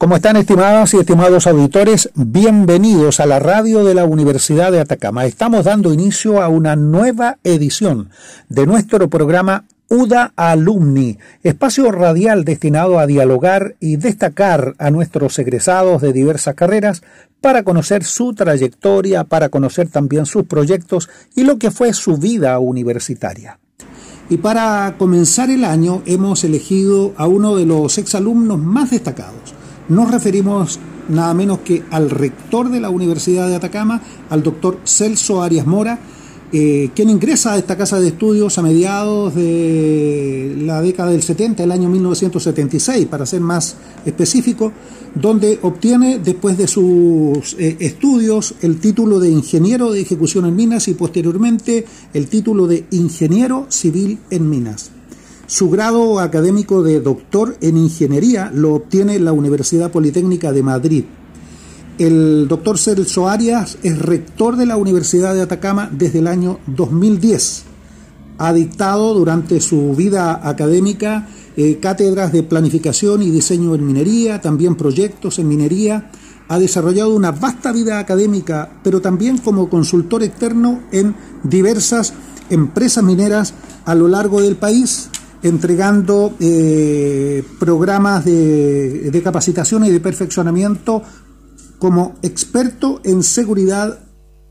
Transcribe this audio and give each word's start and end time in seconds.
¿Cómo 0.00 0.16
están 0.16 0.36
estimadas 0.36 0.94
y 0.94 0.96
estimados 0.96 1.46
auditores? 1.46 2.08
Bienvenidos 2.14 3.20
a 3.20 3.26
la 3.26 3.38
radio 3.38 3.84
de 3.84 3.92
la 3.92 4.06
Universidad 4.06 4.72
de 4.72 4.80
Atacama. 4.80 5.26
Estamos 5.26 5.66
dando 5.66 5.92
inicio 5.92 6.40
a 6.40 6.48
una 6.48 6.74
nueva 6.74 7.36
edición 7.44 8.08
de 8.48 8.64
nuestro 8.64 9.10
programa 9.10 9.66
UDA 9.90 10.32
Alumni, 10.36 11.18
espacio 11.42 11.92
radial 11.92 12.46
destinado 12.46 12.98
a 12.98 13.06
dialogar 13.06 13.76
y 13.78 13.96
destacar 13.96 14.74
a 14.78 14.90
nuestros 14.90 15.38
egresados 15.38 16.00
de 16.00 16.14
diversas 16.14 16.54
carreras 16.54 17.02
para 17.42 17.62
conocer 17.62 18.02
su 18.02 18.32
trayectoria, 18.32 19.24
para 19.24 19.50
conocer 19.50 19.90
también 19.90 20.24
sus 20.24 20.44
proyectos 20.44 21.10
y 21.36 21.44
lo 21.44 21.58
que 21.58 21.70
fue 21.70 21.92
su 21.92 22.16
vida 22.16 22.58
universitaria. 22.58 23.58
Y 24.30 24.38
para 24.38 24.94
comenzar 24.96 25.50
el 25.50 25.62
año 25.62 26.00
hemos 26.06 26.42
elegido 26.42 27.12
a 27.18 27.26
uno 27.26 27.54
de 27.54 27.66
los 27.66 27.98
exalumnos 27.98 28.58
más 28.58 28.92
destacados 28.92 29.59
nos 29.90 30.10
referimos 30.10 30.78
nada 31.08 31.34
menos 31.34 31.58
que 31.60 31.82
al 31.90 32.08
rector 32.08 32.70
de 32.70 32.80
la 32.80 32.90
Universidad 32.90 33.48
de 33.48 33.56
Atacama, 33.56 34.00
al 34.30 34.42
doctor 34.42 34.78
Celso 34.84 35.42
Arias 35.42 35.66
Mora, 35.66 35.98
eh, 36.52 36.90
quien 36.96 37.10
ingresa 37.10 37.52
a 37.52 37.58
esta 37.58 37.76
casa 37.76 38.00
de 38.00 38.08
estudios 38.08 38.58
a 38.58 38.62
mediados 38.62 39.34
de 39.34 40.56
la 40.62 40.80
década 40.80 41.10
del 41.10 41.22
70, 41.22 41.62
el 41.62 41.70
año 41.70 41.88
1976, 41.88 43.06
para 43.06 43.26
ser 43.26 43.40
más 43.40 43.76
específico, 44.04 44.72
donde 45.14 45.58
obtiene 45.62 46.18
después 46.18 46.56
de 46.56 46.66
sus 46.66 47.54
eh, 47.58 47.76
estudios 47.80 48.54
el 48.62 48.78
título 48.80 49.20
de 49.20 49.30
ingeniero 49.30 49.92
de 49.92 50.00
ejecución 50.00 50.46
en 50.46 50.56
minas 50.56 50.88
y 50.88 50.94
posteriormente 50.94 51.84
el 52.14 52.28
título 52.28 52.66
de 52.66 52.84
ingeniero 52.90 53.66
civil 53.68 54.18
en 54.30 54.48
minas. 54.48 54.90
Su 55.50 55.68
grado 55.68 56.20
académico 56.20 56.84
de 56.84 57.00
doctor 57.00 57.56
en 57.60 57.76
ingeniería 57.76 58.52
lo 58.54 58.74
obtiene 58.74 59.18
la 59.18 59.32
Universidad 59.32 59.90
Politécnica 59.90 60.52
de 60.52 60.62
Madrid. 60.62 61.04
El 61.98 62.46
doctor 62.46 62.78
Celso 62.78 63.28
Arias 63.28 63.76
es 63.82 63.98
rector 63.98 64.54
de 64.54 64.64
la 64.64 64.76
Universidad 64.76 65.34
de 65.34 65.42
Atacama 65.42 65.90
desde 65.90 66.20
el 66.20 66.28
año 66.28 66.60
2010. 66.68 67.64
Ha 68.38 68.52
dictado 68.52 69.12
durante 69.12 69.60
su 69.60 69.92
vida 69.96 70.40
académica 70.48 71.26
eh, 71.56 71.80
cátedras 71.80 72.32
de 72.32 72.44
planificación 72.44 73.20
y 73.20 73.32
diseño 73.32 73.74
en 73.74 73.84
minería, 73.84 74.40
también 74.40 74.76
proyectos 74.76 75.40
en 75.40 75.48
minería. 75.48 76.12
Ha 76.46 76.60
desarrollado 76.60 77.12
una 77.12 77.32
vasta 77.32 77.72
vida 77.72 77.98
académica, 77.98 78.70
pero 78.84 79.00
también 79.00 79.38
como 79.38 79.68
consultor 79.68 80.22
externo 80.22 80.84
en 80.92 81.16
diversas 81.42 82.12
empresas 82.50 83.02
mineras 83.02 83.52
a 83.84 83.96
lo 83.96 84.06
largo 84.06 84.40
del 84.40 84.54
país 84.54 85.10
entregando 85.42 86.34
eh, 86.40 87.44
programas 87.58 88.24
de, 88.24 89.20
capacitación 89.24 89.84
y 89.84 89.90
de 89.90 90.00
perfeccionamiento 90.00 91.02
como 91.78 92.16
experto 92.22 93.00
en 93.04 93.22
seguridad 93.22 94.00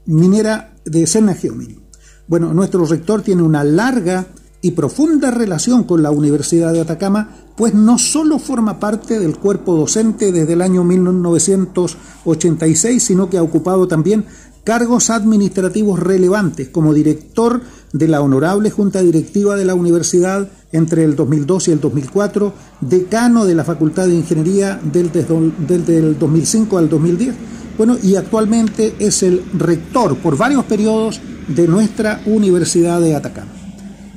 minera 0.06 0.76
de 0.86 1.06
Serna 1.06 1.36
Geomin. 1.36 1.84
Bueno, 2.28 2.54
nuestro 2.54 2.86
rector 2.86 3.22
tiene 3.22 3.44
una 3.44 3.64
larga 3.64 4.28
y 4.62 4.72
profunda 4.72 5.32
relación 5.32 5.86
con 5.86 6.04
la 6.04 6.12
Universidad 6.12 6.74
de 6.74 6.82
Atacama, 6.82 7.30
pues 7.56 7.74
no 7.74 7.98
solo 7.98 8.40
forma 8.40 8.78
parte 8.80 9.18
del 9.20 9.38
cuerpo 9.38 9.76
docente 9.76 10.32
desde 10.32 10.54
el 10.54 10.62
año 10.62 10.84
1986, 10.84 13.02
sino 13.02 13.28
que 13.30 13.38
ha 13.38 13.44
ocupado 13.44 13.88
también 13.88 14.26
cargos 14.64 15.10
administrativos 15.10 16.00
relevantes 16.00 16.70
como 16.70 16.94
director 16.94 17.62
de 17.94 18.08
la 18.08 18.22
Honorable 18.22 18.70
Junta 18.70 19.02
Directiva 19.02 19.56
de 19.56 19.66
la 19.66 19.76
Universidad 19.76 20.48
entre 20.72 21.04
el 21.04 21.16
2002 21.16 21.68
y 21.68 21.72
el 21.72 21.80
2004, 21.80 22.54
decano 22.82 23.46
de 23.46 23.56
la 23.56 23.64
Facultad 23.64 24.06
de 24.08 24.16
Ingeniería 24.16 24.80
del, 24.84 25.12
del, 25.12 26.18
2005 26.20 26.78
al 26.78 26.90
2010, 26.90 27.36
bueno, 27.78 27.98
y 28.02 28.16
actualmente 28.16 28.96
es 29.00 29.24
el 29.24 29.44
rector 29.54 30.18
por 30.18 30.38
varios 30.38 30.66
periodos 30.66 31.20
de 31.48 31.68
nuestra 31.68 32.22
Universidad 32.26 33.02
de 33.02 33.16
Atacama. 33.16 33.52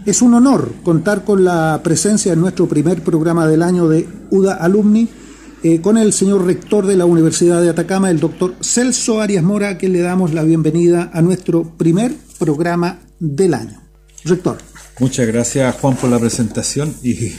Es 0.05 0.21
un 0.21 0.35
honor 0.35 0.73
contar 0.83 1.25
con 1.25 1.45
la 1.45 1.81
presencia 1.83 2.33
en 2.33 2.41
nuestro 2.41 2.67
primer 2.67 3.03
programa 3.03 3.47
del 3.47 3.63
año 3.63 3.89
de 3.89 4.09
UDA 4.31 4.55
Alumni, 4.55 5.09
eh, 5.63 5.81
con 5.81 5.97
el 5.97 6.13
señor 6.13 6.45
rector 6.45 6.87
de 6.87 6.97
la 6.97 7.05
Universidad 7.05 7.63
de 7.63 7.71
Atacama, 7.71 8.11
el 8.11 8.19
doctor 8.19 8.55
Celso 8.61 9.21
Arias 9.21 9.45
Mora, 9.45 9.79
que 9.79 9.89
le 9.89 10.01
damos 10.01 10.35
la 10.35 10.43
bienvenida 10.43 11.11
a 11.13 11.23
nuestro 11.23 11.77
primer 11.77 12.13
programa 12.39 13.01
del 13.21 13.55
año. 13.55 13.81
Rector. 14.25 14.59
Muchas 14.99 15.27
gracias 15.27 15.75
Juan 15.77 15.97
por 15.97 16.11
la 16.11 16.19
presentación 16.19 16.95
y, 17.03 17.33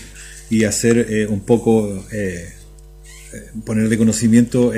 y 0.49 0.63
hacer 0.63 1.05
eh, 1.09 1.27
un 1.27 1.41
poco, 1.41 2.05
eh, 2.11 2.49
poner 3.65 3.89
de 3.89 3.97
conocimiento 3.97 4.71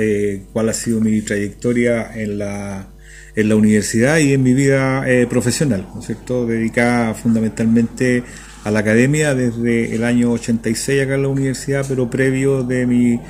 cuál 0.52 0.68
ha 0.68 0.74
sido 0.74 1.00
mi 1.00 1.20
trayectoria 1.22 2.12
en 2.14 2.38
la, 2.38 2.88
en 3.34 3.48
la 3.48 3.56
universidad 3.56 4.18
y 4.18 4.32
en 4.32 4.42
mi 4.42 4.54
vida 4.54 5.04
profesional, 5.28 5.86
¿no 5.94 6.00
es 6.00 6.06
cierto? 6.06 6.46
Dedicada 6.46 7.14
fundamentalmente 7.14 8.18
a 8.18 8.45
la 8.70 8.80
academia 8.80 9.34
desde 9.34 9.94
el 9.94 10.04
año 10.04 10.32
86 10.32 11.02
acá 11.02 11.14
en 11.14 11.22
la 11.22 11.28
universidad, 11.28 11.84
pero 11.88 12.10
previo 12.10 12.62
de 12.62 12.86
mi 12.86 13.20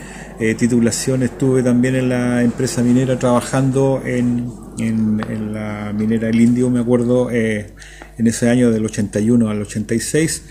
eh, 0.40 0.54
titulación 0.54 1.22
estuve 1.22 1.62
también 1.62 1.94
en 1.94 2.08
la 2.08 2.42
empresa 2.42 2.82
minera 2.82 3.18
trabajando 3.18 4.02
en, 4.04 4.50
en, 4.78 5.52
la 5.52 5.92
minera 5.96 6.28
El 6.28 6.40
Indio, 6.40 6.70
me 6.70 6.80
acuerdo, 6.80 7.30
eh, 7.30 7.72
en 8.18 8.26
ese 8.26 8.48
año 8.48 8.70
del 8.70 8.84
81 8.84 9.48
al 9.48 9.62
86, 9.62 10.42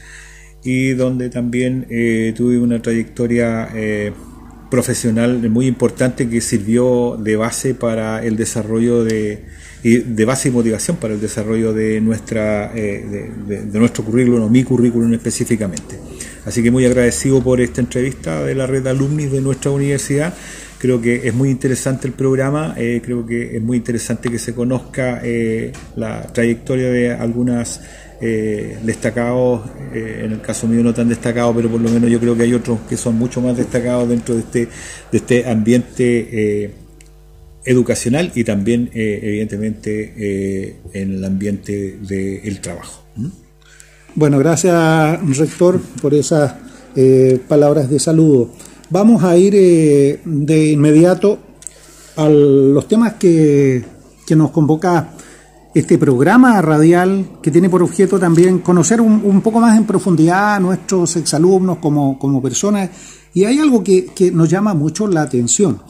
y 0.63 0.91
donde 0.91 1.29
también 1.29 1.87
eh, 1.89 2.33
tuve 2.35 2.59
una 2.59 2.81
trayectoria 2.81 3.69
profesional 4.69 5.49
muy 5.49 5.67
importante 5.67 6.27
que 6.27 6.41
sirvió 6.41 7.17
de 7.17 7.35
base 7.35 7.75
para 7.75 8.23
el 8.23 8.35
desarrollo 8.35 9.03
de 9.03 9.45
y 9.85 9.97
de 9.97 10.25
base 10.25 10.49
y 10.49 10.51
motivación 10.51 10.97
para 10.97 11.13
el 11.13 11.21
desarrollo 11.21 11.71
de, 11.71 12.01
nuestra, 12.01 12.71
eh, 12.75 13.29
de, 13.45 13.79
nuestro 13.79 14.03
currículum 14.03 14.41
o 14.41 14.49
mi 14.49 14.63
currículum 14.63 15.13
específicamente. 15.13 15.99
Así 16.43 16.63
que 16.63 16.71
muy 16.71 16.85
agradecido 16.85 17.43
por 17.43 17.61
esta 17.61 17.81
entrevista 17.81 18.43
de 18.43 18.55
la 18.55 18.65
red 18.65 18.87
alumni 18.87 19.27
de 19.27 19.41
nuestra 19.41 19.69
universidad. 19.69 20.33
Creo 20.79 20.99
que 20.99 21.27
es 21.27 21.35
muy 21.35 21.51
interesante 21.51 22.07
el 22.07 22.13
programa, 22.13 22.73
eh, 22.75 22.99
creo 23.05 23.27
que 23.27 23.57
es 23.57 23.61
muy 23.61 23.77
interesante 23.77 24.31
que 24.31 24.39
se 24.39 24.55
conozca 24.55 25.21
eh, 25.23 25.71
la 25.95 26.23
trayectoria 26.33 26.89
de 26.89 27.11
algunas 27.13 27.79
destacados, 28.19 29.69
en 29.93 30.31
el 30.31 30.41
caso 30.41 30.67
mío 30.67 30.81
no 30.81 30.93
tan 30.93 31.09
destacados, 31.09 31.53
pero 31.55 31.69
por 31.69 31.79
lo 31.79 31.89
menos 31.89 32.09
yo 32.09 32.19
creo 32.19 32.35
que 32.35 32.43
hay 32.43 32.53
otros 32.55 32.79
que 32.89 32.97
son 32.97 33.15
mucho 33.15 33.39
más 33.39 33.55
destacados 33.55 34.09
dentro 34.09 34.33
de 34.33 34.41
este, 34.41 34.67
de 35.11 35.17
este 35.17 35.47
ambiente 35.47 36.73
educacional 37.65 38.31
y 38.35 38.43
también, 38.43 38.89
eh, 38.93 39.19
evidentemente, 39.21 40.13
eh, 40.15 40.75
en 40.93 41.15
el 41.15 41.25
ambiente 41.25 41.97
del 41.99 42.61
trabajo. 42.61 43.03
Bueno, 44.13 44.37
gracias, 44.37 45.37
rector, 45.37 45.81
por 46.01 46.13
esas 46.13 46.53
eh, 46.95 47.39
palabras 47.47 47.89
de 47.89 47.99
saludo. 47.99 48.51
Vamos 48.89 49.23
a 49.23 49.35
ir 49.35 49.53
de 49.53 50.71
inmediato 50.71 51.39
a 52.15 52.29
los 52.29 52.87
temas 52.87 53.13
que, 53.13 53.83
que, 54.25 54.35
nos 54.35 54.51
convoca 54.51 55.09
este 55.73 55.97
programa 55.97 56.61
radial, 56.61 57.39
que 57.41 57.51
tiene 57.51 57.69
por 57.69 57.83
objeto 57.83 58.19
también 58.19 58.59
conocer 58.59 59.01
un, 59.01 59.41
poco 59.41 59.59
más 59.59 59.75
en 59.75 59.85
profundidad 59.85 60.55
a 60.55 60.59
nuestros 60.59 61.15
exalumnos 61.17 61.79
como, 61.79 62.17
como 62.19 62.41
personas. 62.41 62.91
Y 63.33 63.43
hay 63.43 63.59
algo 63.59 63.83
que, 63.83 64.05
que 64.05 64.31
nos 64.31 64.49
llama 64.49 64.73
mucho 64.73 65.07
la 65.07 65.23
atención. 65.23 65.81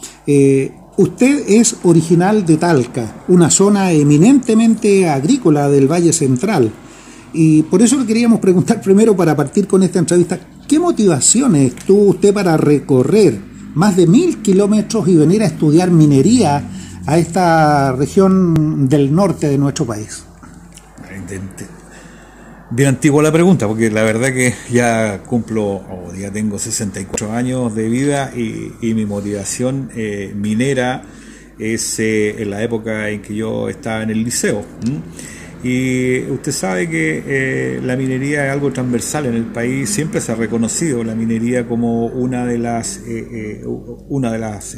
Usted 0.97 1.43
es 1.49 1.75
original 1.83 2.45
de 2.45 2.55
Talca, 2.55 3.23
una 3.27 3.49
zona 3.49 3.91
eminentemente 3.91 5.09
agrícola 5.09 5.67
del 5.67 5.91
Valle 5.91 6.13
Central. 6.13 6.71
Y 7.33 7.63
por 7.63 7.81
eso 7.81 7.99
le 7.99 8.05
queríamos 8.05 8.39
preguntar 8.39 8.81
primero 8.83 9.13
para 9.13 9.35
partir 9.35 9.67
con 9.67 9.83
esta 9.83 9.99
entrevista, 9.99 10.39
¿qué 10.65 10.79
motivaciones 10.79 11.75
tuvo 11.75 12.11
usted 12.11 12.33
para 12.33 12.55
recorrer 12.55 13.37
más 13.73 13.97
de 13.97 14.07
mil 14.07 14.41
kilómetros 14.41 15.05
y 15.09 15.17
venir 15.17 15.43
a 15.43 15.47
estudiar 15.47 15.91
minería 15.91 16.63
a 17.05 17.17
esta 17.17 17.91
región 17.91 18.87
del 18.87 19.13
norte 19.13 19.49
de 19.49 19.57
nuestro 19.57 19.85
país? 19.85 20.23
Bien 22.71 22.89
antigua 22.89 23.21
la 23.21 23.31
pregunta, 23.31 23.67
porque 23.67 23.91
la 23.91 24.01
verdad 24.01 24.33
que 24.33 24.55
ya 24.71 25.21
cumplo, 25.21 25.65
o 25.65 26.11
ya 26.17 26.31
tengo 26.31 26.57
64 26.57 27.31
años 27.31 27.75
de 27.75 27.87
vida 27.87 28.31
y, 28.35 28.93
mi 28.95 29.05
motivación 29.05 29.91
eh, 29.95 30.33
minera 30.35 31.03
es 31.59 31.99
eh, 31.99 32.41
en 32.41 32.49
la 32.49 32.63
época 32.63 33.09
en 33.09 33.21
que 33.21 33.35
yo 33.35 33.69
estaba 33.69 34.01
en 34.01 34.09
el 34.09 34.23
liceo. 34.23 34.65
Y 35.67 36.19
usted 36.29 36.51
sabe 36.51 36.87
que 36.87 37.23
eh, 37.25 37.81
la 37.81 37.97
minería 37.97 38.45
es 38.45 38.51
algo 38.51 38.71
transversal 38.71 39.25
en 39.25 39.33
el 39.33 39.45
país, 39.45 39.89
siempre 39.89 40.21
se 40.21 40.31
ha 40.31 40.35
reconocido 40.35 41.03
la 41.03 41.15
minería 41.15 41.67
como 41.67 42.05
una 42.05 42.45
de 42.45 42.59
las 42.59 42.97
eh, 42.97 43.27
eh, 43.31 43.63
una 43.65 44.31
de 44.31 44.37
las 44.37 44.77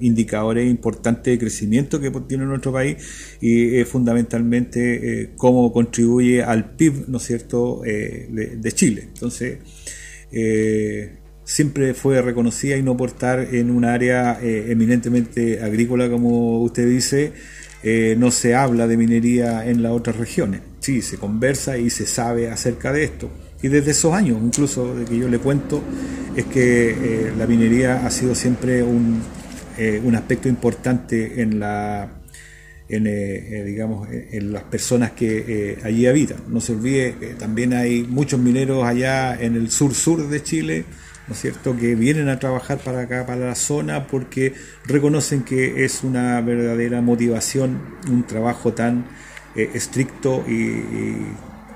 indicadores 0.00 0.70
importantes 0.70 1.32
de 1.32 1.40
crecimiento 1.40 1.98
que 1.98 2.12
tiene 2.28 2.44
nuestro 2.44 2.72
país 2.72 2.98
y 3.40 3.82
fundamentalmente 3.82 5.32
cómo 5.36 5.72
contribuye 5.72 6.44
al 6.44 6.70
PIB, 6.76 7.08
¿no 7.08 7.16
es 7.16 7.24
cierto?, 7.24 7.80
de, 7.82 8.58
de, 8.60 8.72
Chile. 8.72 9.08
Entonces, 9.12 9.58
siempre 11.42 11.94
fue 11.94 12.22
reconocida 12.22 12.76
y 12.76 12.82
no 12.84 12.96
por 12.96 13.08
estar 13.08 13.40
en 13.40 13.72
un 13.72 13.84
área 13.84 14.38
eminentemente 14.40 15.60
agrícola, 15.60 16.08
como 16.08 16.62
usted 16.62 16.88
dice, 16.88 17.32
no 17.82 18.30
se 18.30 18.54
habla 18.54 18.86
de 18.86 18.96
minería 18.96 19.66
en 19.66 19.82
las 19.82 19.92
otras 19.92 20.16
regiones. 20.16 20.62
Sí, 20.80 21.02
se 21.02 21.16
conversa 21.16 21.78
y 21.78 21.90
se 21.90 22.06
sabe 22.06 22.50
acerca 22.50 22.92
de 22.92 23.04
esto. 23.04 23.30
Y 23.62 23.68
desde 23.68 23.92
esos 23.92 24.12
años, 24.14 24.38
incluso 24.42 24.94
de 24.94 25.04
que 25.04 25.18
yo 25.18 25.28
le 25.28 25.38
cuento, 25.38 25.82
es 26.36 26.44
que 26.46 27.30
la 27.36 27.46
minería 27.46 28.06
ha 28.06 28.10
sido 28.10 28.34
siempre 28.34 28.82
un, 28.82 29.22
un 30.04 30.14
aspecto 30.16 30.48
importante 30.48 31.40
en 31.40 31.60
la 31.60 32.18
en, 32.88 33.06
eh, 33.06 33.10
eh, 33.10 33.64
digamos, 33.64 34.08
en 34.10 34.52
las 34.52 34.62
personas 34.64 35.12
que 35.12 35.44
eh, 35.46 35.78
allí 35.84 36.06
habitan. 36.06 36.38
No 36.48 36.60
se 36.60 36.72
olvide 36.72 37.14
que 37.18 37.26
también 37.34 37.74
hay 37.74 38.02
muchos 38.02 38.40
mineros 38.40 38.84
allá 38.84 39.38
en 39.40 39.56
el 39.56 39.70
sur-sur 39.70 40.28
de 40.28 40.42
Chile, 40.42 40.84
¿no 41.28 41.34
es 41.34 41.40
cierto?, 41.40 41.76
que 41.76 41.94
vienen 41.94 42.28
a 42.28 42.38
trabajar 42.38 42.78
para 42.78 43.02
acá, 43.02 43.26
para 43.26 43.46
la 43.46 43.54
zona, 43.54 44.06
porque 44.06 44.54
reconocen 44.86 45.42
que 45.42 45.84
es 45.84 46.02
una 46.02 46.40
verdadera 46.40 47.00
motivación, 47.02 47.80
un 48.10 48.26
trabajo 48.26 48.72
tan 48.72 49.04
estricto 49.54 50.44
y 50.46 51.26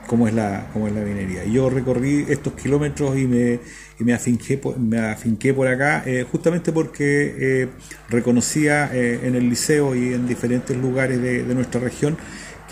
cómo 0.06 0.28
es 0.28 0.34
la, 0.34 0.68
cómo 0.72 0.88
es 0.88 0.94
la 0.94 1.00
minería. 1.00 1.44
Yo 1.44 1.70
recorrí 1.70 2.26
estos 2.28 2.52
kilómetros 2.54 3.16
y 3.16 3.26
me, 3.26 3.60
y 3.98 4.04
me, 4.04 4.12
afinqué, 4.12 4.60
me 4.78 4.98
afinqué 4.98 5.54
por 5.54 5.68
acá 5.68 6.02
eh, 6.06 6.26
justamente 6.30 6.72
porque 6.72 7.34
eh, 7.38 7.68
reconocía 8.10 8.90
eh, 8.92 9.20
en 9.22 9.34
el 9.34 9.48
liceo 9.48 9.94
y 9.94 10.12
en 10.14 10.26
diferentes 10.26 10.76
lugares 10.76 11.20
de, 11.22 11.42
nuestra 11.54 11.80
región 11.80 12.16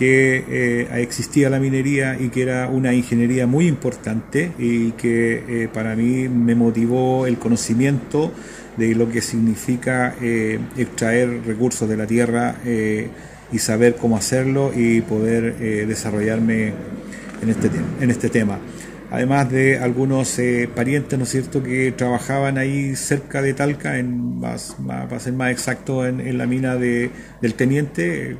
que 0.00 0.88
existía 0.94 1.50
la 1.50 1.61
minería 1.61 2.17
y 2.19 2.31
que 2.31 2.41
era 2.41 2.69
una 2.69 2.94
ingeniería 2.94 3.47
muy 3.47 3.67
importante 3.67 4.50
y 4.58 4.93
que 4.93 5.69
para 5.75 5.94
mí 5.94 6.26
me 6.26 6.55
motivó 6.55 7.26
el 7.26 7.37
conocimiento 7.37 8.32
de 8.79 8.94
lo 8.94 9.11
que 9.11 9.20
significa 9.20 10.14
extraer 10.79 11.43
recursos 11.47 11.87
de 11.87 11.99
la 11.99 12.06
tierra 12.06 12.56
y 13.52 13.58
saber 13.58 13.97
cómo 13.97 14.17
hacerlo 14.17 14.73
y 14.75 15.02
poder 15.02 15.58
desarrollarme 15.87 16.73
en 17.43 17.49
este, 17.50 17.70
en 18.00 18.11
este 18.11 18.31
tema. 18.31 18.58
Además 19.10 19.50
de 19.50 19.76
algunos 19.78 20.38
eh, 20.38 20.68
parientes, 20.72 21.18
¿no 21.18 21.24
es 21.24 21.30
cierto?, 21.30 21.64
que 21.64 21.90
trabajaban 21.90 22.58
ahí 22.58 22.94
cerca 22.94 23.42
de 23.42 23.54
Talca, 23.54 23.98
en 23.98 24.38
más, 24.38 24.76
para 24.86 25.18
ser 25.18 25.32
más 25.32 25.50
exacto, 25.50 26.06
en, 26.06 26.38
la 26.38 26.46
mina 26.46 26.76
de, 26.76 27.10
del 27.42 27.54
Teniente. 27.54 28.36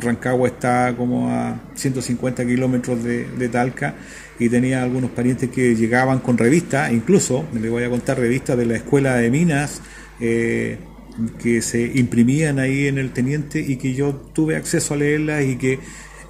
Rancagua 0.00 0.48
está 0.48 0.94
como 0.96 1.30
a 1.30 1.60
150 1.74 2.46
kilómetros 2.46 3.04
de, 3.04 3.48
Talca 3.50 3.96
y 4.38 4.48
tenía 4.48 4.82
algunos 4.82 5.10
parientes 5.10 5.50
que 5.50 5.76
llegaban 5.76 6.20
con 6.20 6.38
revistas, 6.38 6.90
incluso, 6.90 7.44
le 7.52 7.68
voy 7.68 7.84
a 7.84 7.90
contar 7.90 8.18
revistas 8.18 8.56
de 8.56 8.64
la 8.64 8.76
Escuela 8.76 9.16
de 9.16 9.30
Minas, 9.30 9.82
eh, 10.20 10.78
que 11.40 11.60
se 11.60 11.82
imprimían 11.94 12.58
ahí 12.58 12.86
en 12.86 12.96
el 12.96 13.12
Teniente 13.12 13.60
y 13.60 13.76
que 13.76 13.92
yo 13.92 14.14
tuve 14.14 14.56
acceso 14.56 14.94
a 14.94 14.96
leerlas 14.96 15.44
y 15.44 15.56
que 15.56 15.78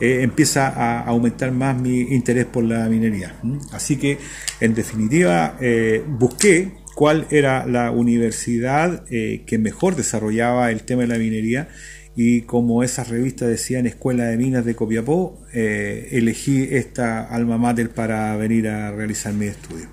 eh, 0.01 0.23
empieza 0.23 0.69
a 0.69 1.01
aumentar 1.01 1.53
más 1.53 1.81
mi 1.81 2.01
interés 2.01 2.47
por 2.47 2.65
la 2.65 2.89
minería. 2.89 3.35
Así 3.73 3.97
que, 3.97 4.19
en 4.61 4.75
definitiva, 4.75 5.57
eh, 5.61 6.03
busqué 6.07 6.73
cuál 6.95 7.27
era 7.31 7.67
la 7.67 7.91
universidad 7.91 9.05
eh, 9.11 9.43
que 9.47 9.59
mejor 9.59 9.97
desarrollaba 9.97 10.71
el 10.71 10.83
tema 10.83 11.03
de 11.03 11.09
la 11.09 11.19
minería 11.19 11.69
y 12.17 12.43
como 12.43 12.85
esas 12.85 13.09
revistas 13.09 13.49
decían 13.49 13.87
Escuela 13.87 14.27
de 14.27 14.37
Minas 14.37 14.65
de 14.65 14.77
Copiapó, 14.77 15.41
elegí 15.53 16.63
esta 16.71 17.25
alma 17.25 17.59
mater 17.59 17.91
para 17.91 18.37
venir 18.37 18.69
a 18.69 18.93
realizar 18.93 19.35
mi 19.35 19.47
estudio. 19.47 19.89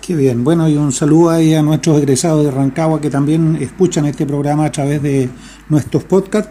Qué 0.00 0.16
bien, 0.16 0.44
bueno, 0.44 0.66
y 0.66 0.76
un 0.76 0.92
saludo 0.92 1.28
ahí 1.28 1.54
a 1.54 1.60
nuestros 1.60 1.98
egresados 1.98 2.42
de 2.42 2.50
Rancagua 2.50 3.02
que 3.02 3.10
también 3.10 3.58
escuchan 3.60 4.06
este 4.06 4.24
programa 4.24 4.64
a 4.64 4.72
través 4.72 5.02
de 5.02 5.28
nuestros 5.68 6.04
podcasts 6.04 6.50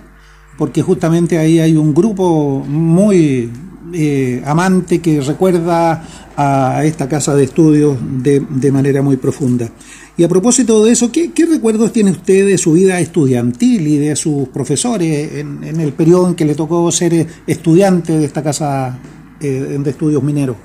porque 0.57 0.81
justamente 0.81 1.37
ahí 1.37 1.59
hay 1.59 1.75
un 1.75 1.93
grupo 1.93 2.63
muy 2.67 3.49
eh, 3.93 4.41
amante 4.45 4.99
que 4.99 5.21
recuerda 5.21 6.03
a 6.35 6.83
esta 6.83 7.07
casa 7.07 7.33
de 7.35 7.45
estudios 7.45 7.97
de, 8.01 8.71
manera 8.71 9.01
muy 9.01 9.17
profunda. 9.17 9.69
Y 10.17 10.23
a 10.23 10.27
propósito 10.27 10.83
de 10.83 10.91
eso, 10.91 11.11
¿qué, 11.11 11.31
recuerdos 11.49 11.93
tiene 11.93 12.11
usted 12.11 12.45
de 12.45 12.57
su 12.57 12.73
vida 12.73 12.99
estudiantil 12.99 13.87
y 13.87 13.97
de 13.97 14.15
sus 14.15 14.49
profesores 14.49 15.33
en, 15.33 15.63
el 15.79 15.93
periodo 15.93 16.29
en 16.29 16.35
que 16.35 16.45
le 16.45 16.55
tocó 16.55 16.91
ser 16.91 17.27
estudiante 17.45 18.17
de 18.17 18.25
esta 18.25 18.43
casa 18.43 18.99
eh, 19.39 19.79
de 19.79 19.89
estudios 19.89 20.21
mineros? 20.21 20.57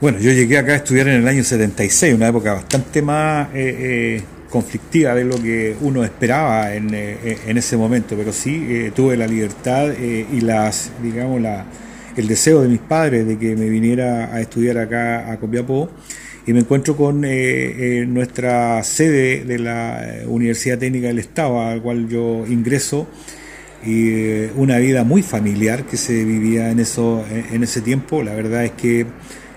Bueno, 0.00 0.18
yo 0.18 0.32
llegué 0.32 0.58
acá 0.58 0.72
a 0.72 0.76
estudiar 0.76 1.08
en 1.08 1.20
el 1.20 1.28
año 1.28 1.44
76, 1.44 2.14
una 2.14 2.28
época 2.28 2.54
bastante 2.54 3.02
más 3.02 3.48
eh, 3.54 4.22
conflictiva 4.50 5.14
de 5.14 5.24
lo 5.24 5.40
que 5.40 5.76
uno 5.80 6.04
esperaba 6.04 6.74
en, 6.74 6.92
eh, 6.92 7.38
en 7.46 7.56
ese 7.56 7.76
momento, 7.76 8.16
pero 8.16 8.32
sí 8.32 8.66
eh, 8.68 8.92
tuve 8.94 9.16
la 9.16 9.26
libertad 9.26 9.90
eh, 9.92 10.26
y 10.30 10.40
las, 10.40 10.90
digamos, 11.02 11.40
la, 11.40 11.64
el 12.16 12.26
deseo 12.26 12.60
de 12.60 12.68
mis 12.68 12.80
padres 12.80 13.26
de 13.26 13.38
que 13.38 13.54
me 13.56 13.68
viniera 13.68 14.34
a 14.34 14.40
estudiar 14.40 14.78
acá 14.78 15.30
a 15.30 15.38
Copiapó 15.38 15.88
y 16.46 16.52
me 16.52 16.60
encuentro 16.60 16.96
con 16.96 17.20
nuestra 17.20 18.82
sede 18.82 19.44
de 19.44 19.58
la 19.58 20.24
Universidad 20.26 20.78
Técnica 20.78 21.06
del 21.06 21.20
Estado, 21.20 21.60
al 21.60 21.80
cual 21.80 22.08
yo 22.08 22.44
ingreso 22.48 23.06
y 23.86 24.46
una 24.56 24.78
vida 24.78 25.04
muy 25.04 25.22
familiar 25.22 25.84
que 25.84 25.96
se 25.96 26.24
vivía 26.24 26.70
en 26.70 26.80
eso 26.80 27.24
en 27.30 27.62
ese 27.62 27.82
tiempo. 27.82 28.22
La 28.22 28.34
verdad 28.34 28.64
es 28.64 28.72
que 28.72 29.06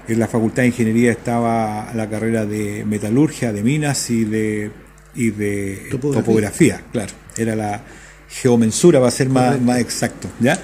en 0.08 0.20
la 0.20 0.28
Facultad 0.28 0.64
de 0.64 0.68
Ingeniería 0.68 1.12
estaba 1.12 1.92
la 1.96 2.10
carrera 2.10 2.46
de 2.46 2.84
metalurgia, 2.86 3.54
de 3.54 3.64
minas 3.64 4.10
y 4.10 4.26
de 4.26 4.70
y 5.16 5.32
de 5.32 5.90
topografía, 5.92 6.82
claro. 6.92 7.14
Era 7.38 7.56
la 7.56 7.82
geomensura, 8.30 9.00
va 9.00 9.08
a 9.08 9.12
ser 9.12 9.30
más, 9.30 9.60
más 9.62 9.80
exacto, 9.80 10.28
¿ya? 10.40 10.58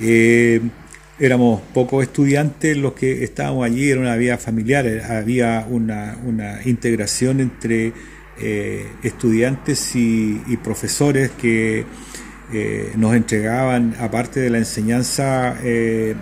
Eh, 0.00 0.60
éramos 1.18 1.62
pocos 1.72 2.02
estudiantes 2.02 2.76
los 2.76 2.92
que 2.92 3.24
estábamos 3.24 3.64
allí, 3.64 3.90
era 3.90 4.00
una 4.00 4.16
vida 4.16 4.36
familiar, 4.36 4.86
había 5.08 5.66
una, 5.68 6.18
una 6.24 6.60
integración 6.64 7.40
entre 7.40 7.92
eh, 8.38 8.86
estudiantes 9.02 9.96
y, 9.96 10.58
profesores 10.62 11.30
que 11.30 11.86
eh, 12.52 12.92
nos 12.96 13.14
entregaban, 13.14 13.94
aparte 13.98 14.40
de 14.40 14.50
la 14.50 14.58
enseñanza 14.58 15.54
de, 15.54 16.14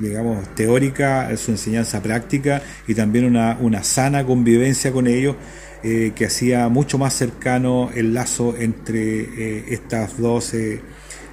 digamos, 0.00 0.54
teórica, 0.54 1.34
su 1.38 1.50
enseñanza 1.52 2.02
práctica 2.02 2.62
y 2.86 2.94
también 2.94 3.24
una, 3.24 3.56
una 3.60 3.82
sana 3.82 4.24
convivencia 4.24 4.92
con 4.92 5.06
ellos 5.06 5.36
eh, 5.84 6.12
que 6.14 6.26
hacía 6.26 6.68
mucho 6.68 6.96
más 6.96 7.12
cercano 7.12 7.90
el 7.94 8.14
lazo 8.14 8.54
entre 8.56 9.20
eh, 9.20 9.64
estas 9.70 10.16
dos, 10.16 10.54
eh, 10.54 10.80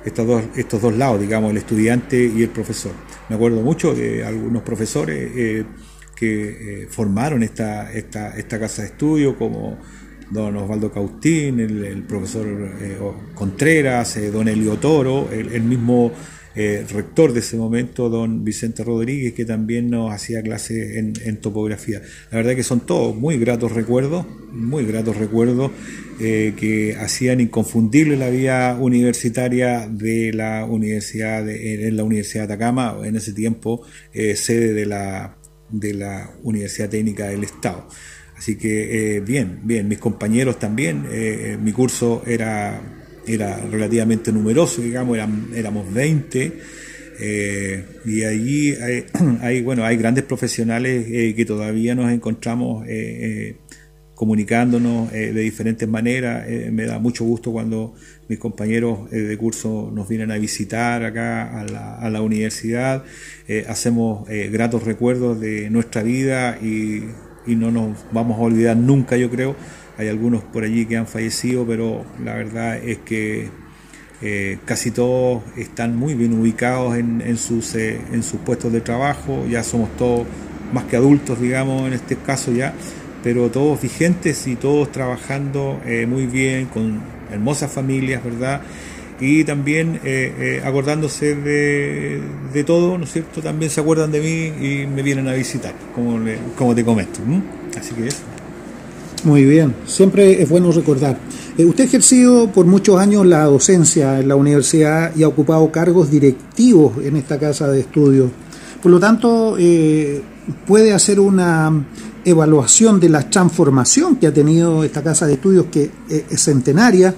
estos, 0.03 0.81
dos, 0.81 0.97
lados, 0.97 1.21
digamos, 1.21 1.51
el 1.51 1.57
estudiante 1.57 2.25
y 2.25 2.41
el 2.41 2.50
profesor. 2.50 2.93
Me 3.29 3.35
acuerdo 3.35 3.62
mucho 3.62 3.93
de 3.93 4.24
algunos 4.25 4.63
profesores 4.63 5.65
que 6.15 6.88
formaron 6.89 7.43
esta, 7.43 7.93
esta, 7.93 8.35
esta 8.38 8.59
casa 8.59 8.81
de 8.81 8.88
estudio, 8.88 9.38
como 9.38 9.77
don 10.31 10.57
Osvaldo 10.57 10.91
Cautín, 10.91 11.59
el, 11.59 12.03
profesor 12.03 12.47
Contreras, 13.35 14.17
don 14.33 14.47
Elio 14.47 14.77
Toro, 14.77 15.29
el 15.31 15.62
mismo 15.62 16.12
eh, 16.61 16.85
rector 16.91 17.31
de 17.31 17.39
ese 17.39 17.55
momento, 17.55 18.09
don 18.09 18.43
Vicente 18.43 18.83
Rodríguez, 18.83 19.31
que 19.31 19.45
también 19.45 19.89
nos 19.89 20.11
hacía 20.11 20.41
clases 20.41 20.97
en, 20.97 21.37
topografía. 21.37 22.01
La 22.31 22.39
verdad 22.39 22.53
que 22.53 22.63
son 22.63 22.81
todos 22.81 23.15
muy 23.15 23.37
gratos 23.37 23.71
recuerdos, 23.71 24.25
muy 24.51 24.83
gratos 24.83 25.15
recuerdos 25.15 25.71
eh, 26.19 26.53
que 26.57 26.97
hacían 26.97 27.39
inconfundible 27.39 28.17
la 28.17 28.29
vida 28.29 28.75
universitaria 28.77 29.87
de 29.87 30.33
la 30.33 30.65
universidad 30.65 31.45
de, 31.45 31.87
en 31.87 31.95
la 31.95 32.03
Universidad 32.03 32.45
de 32.45 32.55
Atacama, 32.55 32.97
en 33.05 33.15
ese 33.15 33.31
tiempo 33.31 33.83
eh, 34.11 34.35
sede 34.35 34.73
de 34.73 34.85
la, 34.85 35.37
de 35.69 35.93
la 35.93 36.29
Universidad 36.43 36.89
Técnica 36.89 37.29
del 37.29 37.45
Estado. 37.45 37.87
Así 38.37 38.57
que 38.57 39.23
bien, 39.25 39.61
bien, 39.63 39.87
mis 39.87 39.99
compañeros 39.99 40.59
también, 40.59 41.05
mi 41.63 41.71
curso 41.71 42.21
era 42.25 42.99
era 43.29 43.57
relativamente 43.57 44.31
numeroso, 44.31 44.81
digamos, 44.81 45.17
éramos 45.53 45.93
20. 45.93 46.53
Eh, 47.21 47.83
y 48.05 48.24
allí 48.24 48.74
hay, 49.41 49.62
bueno, 49.62 49.86
hay 49.86 49.98
grandes 49.98 50.24
profesionales 50.24 51.05
eh, 51.09 51.36
que 51.36 51.45
todavía 51.45 51.93
nos 51.93 52.12
encontramos 52.12 52.86
eh, 52.88 53.57
comunicándonos 54.15 55.12
de 55.13 55.31
diferentes 55.31 55.88
maneras. 55.88 56.45
me 56.74 56.86
da 56.86 57.00
mucho 57.00 57.24
gusto 57.24 57.53
cuando 57.53 57.93
mis 58.27 58.38
compañeros 58.38 59.09
de 59.09 59.38
curso 59.38 59.89
nos 59.93 60.09
vienen 60.09 60.29
a 60.31 60.38
visitar 60.38 61.05
acá 61.05 61.62
a 61.62 62.09
la, 62.09 62.21
universidad. 62.21 63.05
hacemos 63.69 64.27
gratos 64.51 64.83
recuerdos 64.83 65.39
de 65.39 65.69
nuestra 65.69 66.03
vida 66.03 66.59
y 66.62 67.05
no 67.55 67.71
nos 67.71 67.98
vamos 68.12 68.38
a 68.38 68.41
olvidar 68.41 68.75
nunca, 68.75 69.15
yo 69.15 69.29
creo, 69.29 69.55
hay 70.00 70.08
algunos 70.08 70.44
por 70.44 70.63
allí 70.63 70.88
que 70.88 70.98
han 70.98 71.06
fallecido, 71.06 71.65
pero 71.68 72.03
la 72.24 72.34
verdad 72.34 72.77
es 72.77 72.98
que 73.00 73.50
eh, 74.22 74.58
casi 74.65 74.89
todos 74.89 75.44
están 75.56 75.96
muy 75.96 76.15
bien 76.15 76.34
ubicados 76.34 76.98
en, 76.98 77.38
sus, 77.38 77.75
eh, 77.75 78.01
en 78.12 78.24
sus 78.24 78.39
puestos 78.39 78.74
de 78.74 78.82
trabajo, 78.82 79.46
ya 79.48 79.63
somos 79.63 79.96
todos 79.96 80.25
más 80.74 80.86
que 80.86 80.96
adultos, 80.96 81.39
digamos, 81.39 81.88
en 81.88 81.94
este 81.94 82.15
caso 82.15 82.51
ya, 82.51 82.74
pero 83.24 83.50
todos 83.50 83.82
vigentes 83.82 84.48
y 84.48 84.56
todos 84.56 84.91
trabajando 84.91 85.79
muy 86.08 86.25
bien, 86.25 86.65
con 86.68 87.01
hermosas 87.32 87.72
familias, 87.72 88.24
¿verdad? 88.24 88.62
y 89.22 89.44
también 89.44 90.00
eh, 90.03 90.34
eh, 90.39 90.62
acordándose 90.63 91.36
de, 91.36 92.22
de, 92.53 92.63
todo, 92.63 92.98
¿no 92.98 93.03
es 93.03 93.12
cierto? 93.12 93.41
También 93.41 93.70
se 93.70 93.82
acuerdan 93.82 94.12
de 94.12 94.22
mí 94.22 94.65
y 94.65 94.88
me 94.88 95.01
vienen 95.01 95.27
a 95.27 95.34
visitar, 95.34 95.74
como, 95.94 96.20
como 96.56 96.74
te 96.74 96.86
comento. 96.86 97.20
Así 97.77 97.94
que 97.96 98.08
eso. 98.08 98.24
Muy 99.23 99.43
bien, 99.43 99.75
siempre 99.85 100.41
es 100.41 100.49
bueno 100.49 100.71
recordar. 100.71 101.17
Eh, 101.57 101.65
usted 101.65 101.83
ha 101.83 101.88
ejercido 101.88 102.51
por 102.51 102.65
muchos 102.65 102.99
años 102.99 103.25
la 103.25 103.43
docencia 103.45 104.19
en 104.19 104.27
la 104.27 104.35
universidad 104.35 105.15
y 105.15 105.23
ha 105.23 105.27
ocupado 105.27 105.71
cargos 105.71 106.09
directivos 106.09 106.93
en 107.03 107.17
esta 107.17 107.38
casa 107.38 107.67
de 107.67 107.81
estudios. 107.81 108.31
Por 108.81 108.91
lo 108.91 108.99
tanto, 108.99 109.57
puede 110.65 110.93
hacer 110.93 111.19
una 111.19 111.85
evaluación 112.23 112.97
de 112.97 113.09
la 113.09 113.29
transformación 113.29 114.15
que 114.15 114.27
ha 114.27 114.33
tenido 114.33 114.85
esta 114.85 115.03
casa 115.03 115.27
de 115.27 115.33
estudios 115.33 115.65
que 115.69 115.91
es 116.07 116.41
centenaria 116.41 117.13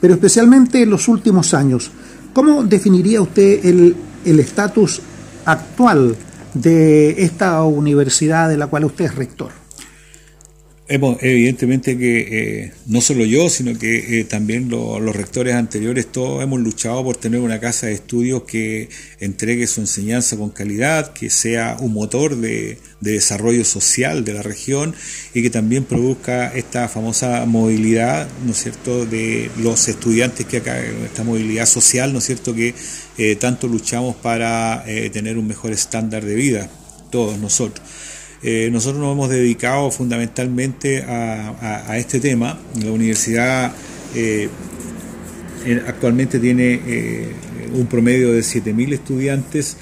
pero 0.00 0.14
especialmente 0.14 0.82
en 0.82 0.90
los 0.90 1.08
últimos 1.08 1.54
años. 1.54 1.90
¿Cómo 2.32 2.64
definiría 2.64 3.20
usted 3.20 3.64
el 3.64 4.40
estatus 4.40 5.00
actual 5.44 6.14
de 6.54 7.22
esta 7.22 7.62
universidad 7.62 8.48
de 8.48 8.56
la 8.56 8.66
cual 8.66 8.84
usted 8.84 9.06
es 9.06 9.14
rector? 9.14 9.65
Hemos, 10.88 11.20
evidentemente 11.20 11.98
que 11.98 12.18
eh, 12.30 12.72
no 12.86 13.00
solo 13.00 13.24
yo, 13.24 13.50
sino 13.50 13.76
que 13.76 14.20
eh, 14.20 14.24
también 14.24 14.68
los 14.68 15.16
rectores 15.16 15.56
anteriores, 15.56 16.12
todos 16.12 16.44
hemos 16.44 16.60
luchado 16.60 17.02
por 17.02 17.16
tener 17.16 17.40
una 17.40 17.58
casa 17.58 17.88
de 17.88 17.94
estudios 17.94 18.44
que 18.44 18.88
entregue 19.18 19.66
su 19.66 19.80
enseñanza 19.80 20.36
con 20.36 20.50
calidad, 20.50 21.12
que 21.12 21.28
sea 21.28 21.76
un 21.80 21.92
motor 21.92 22.36
de, 22.36 22.78
desarrollo 23.00 23.64
social 23.64 24.24
de 24.24 24.32
la 24.32 24.42
región 24.42 24.94
y 25.34 25.42
que 25.42 25.50
también 25.50 25.84
produzca 25.84 26.48
esta 26.54 26.88
famosa 26.88 27.44
movilidad, 27.46 28.28
¿no 28.44 28.52
es 28.52 28.58
cierto?, 28.58 29.04
de 29.06 29.50
los 29.58 29.88
estudiantes 29.88 30.46
que 30.46 30.58
acá, 30.58 30.80
esta 30.80 31.24
movilidad 31.24 31.66
social, 31.66 32.12
¿no 32.12 32.20
es 32.20 32.26
cierto?, 32.26 32.54
que 32.54 32.74
eh, 33.18 33.34
tanto 33.36 33.66
luchamos 33.66 34.14
para 34.14 34.84
tener 35.12 35.36
un 35.36 35.48
mejor 35.48 35.72
estándar 35.72 36.24
de 36.24 36.36
vida, 36.36 36.70
todos 37.10 37.38
nosotros. 37.38 37.84
Eh, 38.42 38.68
nosotros 38.70 39.00
nos 39.00 39.12
hemos 39.12 39.30
dedicado 39.30 39.90
fundamentalmente 39.90 41.02
a, 41.02 41.96
este 41.96 42.20
tema. 42.20 42.58
La 42.82 42.90
universidad 42.90 43.72
eh, 44.14 44.48
actualmente 45.86 46.38
tiene 46.38 46.80
eh, 46.86 47.32
un 47.74 47.86
promedio 47.86 48.32
de 48.32 48.40
7.000 48.40 48.92
estudiantes, 48.92 49.76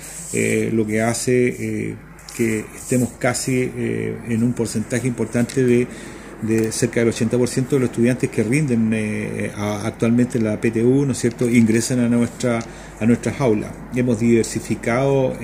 lo 0.73 0.85
que 0.85 1.01
hace 1.01 1.97
que 2.37 2.65
estemos 2.75 3.11
casi 3.21 3.71
en 3.73 4.43
un 4.43 4.53
porcentaje 4.53 5.07
importante 5.07 5.63
de, 5.63 6.73
cerca 6.73 7.05
del 7.05 7.13
80% 7.13 7.69
de 7.69 7.79
los 7.79 7.91
estudiantes 7.91 8.31
que 8.31 8.43
rinden 8.43 9.53
actualmente 9.57 10.41
la 10.41 10.61
PTU, 10.61 11.07
¿no 11.07 11.13
es 11.13 11.19
cierto?, 11.19 11.49
ingresan 11.49 12.01
a 12.01 12.09
nuestra 12.09 12.59
a 13.01 13.07
nuestras 13.07 13.41
aulas. 13.41 13.71
Hemos 13.95 14.19
diversificado 14.19 15.37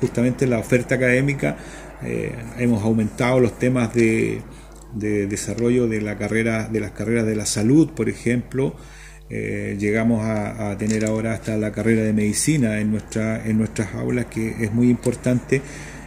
justamente 0.00 0.46
la 0.46 0.58
oferta 0.58 0.96
académica 0.96 1.56
eh, 2.04 2.34
hemos 2.58 2.82
aumentado 2.82 3.40
los 3.40 3.58
temas 3.58 3.94
de, 3.94 4.42
desarrollo 4.92 5.88
de 5.88 6.00
la 6.00 6.16
carrera, 6.16 6.68
de 6.68 6.80
las 6.80 6.92
carreras 6.92 7.26
de 7.26 7.36
la 7.36 7.46
salud, 7.46 7.90
por 7.90 8.08
ejemplo. 8.08 8.74
Eh, 9.30 9.76
llegamos 9.78 10.22
a, 10.24 10.76
tener 10.78 11.04
ahora 11.04 11.32
hasta 11.32 11.56
la 11.56 11.72
carrera 11.72 12.02
de 12.02 12.12
medicina 12.12 12.78
en, 12.78 12.90
nuestra, 12.90 13.44
en 13.46 13.58
nuestras 13.58 13.94
aulas, 13.94 14.26
que 14.26 14.54
es 14.60 14.72
muy 14.72 14.90
importante. 14.90 15.62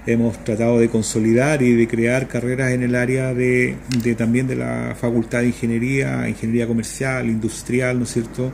Hemos 0.06 0.42
tratado 0.44 0.80
de 0.80 0.88
consolidar 0.88 1.62
y 1.62 1.74
de 1.74 1.88
crear 1.88 2.27
carreras 2.27 2.72
en 2.72 2.84
el 2.84 2.96
área 2.96 3.34
de, 3.34 3.75
también 4.18 4.48
de 4.48 4.56
la 4.56 4.96
Facultad 4.98 5.42
de 5.42 5.48
Ingeniería, 5.48 6.30
Ingeniería 6.30 6.66
Comercial, 6.66 7.27
Industrial, 7.27 7.98
¿no 7.98 8.06
es 8.06 8.13
cierto? 8.13 8.54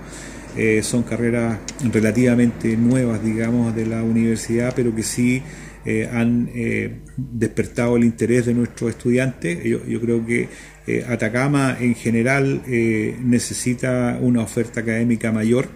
Eh, 0.58 0.82
son 0.82 1.04
carreras 1.04 1.60
relativamente 1.92 2.76
nuevas, 2.78 3.24
digamos, 3.24 3.76
de 3.76 3.86
la 3.86 4.02
universidad, 4.02 4.74
pero 4.76 4.96
que 4.96 5.04
sí 5.04 5.44
eh, 5.86 6.10
han 6.10 6.50
eh, 6.56 7.00
despertado 7.18 7.98
el 7.98 8.06
interés 8.06 8.46
de 8.46 8.54
nuestros 8.54 8.92
estudiantes. 8.92 9.64
Yo, 9.64 10.00
creo 10.00 10.26
que 10.26 10.48
eh, 10.88 11.06
Atacama 11.08 11.78
en 11.80 11.96
general 11.96 12.62
necesita 12.66 14.18
una 14.22 14.42
oferta 14.42 14.80
académica 14.82 15.32
mayor. 15.32 15.68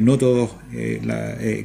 no 0.00 0.16
todos 0.16 0.56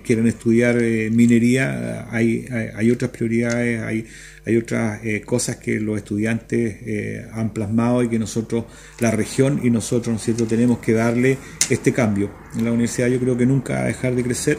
quieren 0.03 0.27
estudiar 0.27 0.75
minería, 1.11 2.07
hay, 2.11 2.91
otras 2.91 3.11
prioridades, 3.11 3.81
hay, 3.81 4.57
otras 4.57 4.99
cosas 5.25 5.57
que 5.57 5.79
los 5.79 5.97
estudiantes 5.97 7.29
han 7.31 7.53
plasmado 7.53 8.03
y 8.03 8.09
que 8.09 8.19
nosotros, 8.19 8.65
la 8.99 9.11
región 9.11 9.61
y 9.63 9.69
nosotros, 9.69 10.13
¿no 10.13 10.19
cierto?, 10.19 10.45
tenemos 10.45 10.79
que 10.79 10.93
darle 10.93 11.37
este 11.69 11.93
cambio. 11.93 12.31
En 12.57 12.65
la 12.65 12.71
universidad 12.71 13.07
yo 13.07 13.19
creo 13.19 13.37
que 13.37 13.45
nunca 13.45 13.75
va 13.75 13.81
a 13.81 13.85
dejar 13.85 14.15
de 14.15 14.23
crecer 14.23 14.57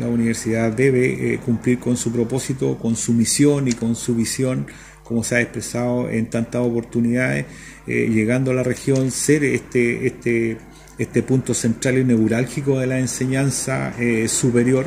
la 0.00 0.08
universidad 0.08 0.72
debe 0.72 1.34
eh, 1.34 1.38
cumplir 1.38 1.78
con 1.78 1.96
su 1.96 2.10
propósito, 2.10 2.78
con 2.78 2.96
su 2.96 3.12
misión 3.12 3.68
y 3.68 3.72
con 3.72 3.94
su 3.94 4.14
visión, 4.14 4.66
como 5.04 5.22
se 5.22 5.36
ha 5.36 5.40
expresado 5.40 6.08
en 6.08 6.30
tantas 6.30 6.62
oportunidades, 6.62 7.46
eh, 7.86 8.08
llegando 8.12 8.50
a 8.50 8.54
la 8.54 8.62
región, 8.62 9.10
ser 9.10 9.44
este, 9.44 10.06
este, 10.06 10.56
este 10.98 11.22
punto 11.22 11.54
central 11.54 11.98
y 11.98 12.04
neurálgico 12.04 12.78
de 12.78 12.86
la 12.86 12.98
enseñanza 12.98 13.94
eh, 13.98 14.28
superior. 14.28 14.86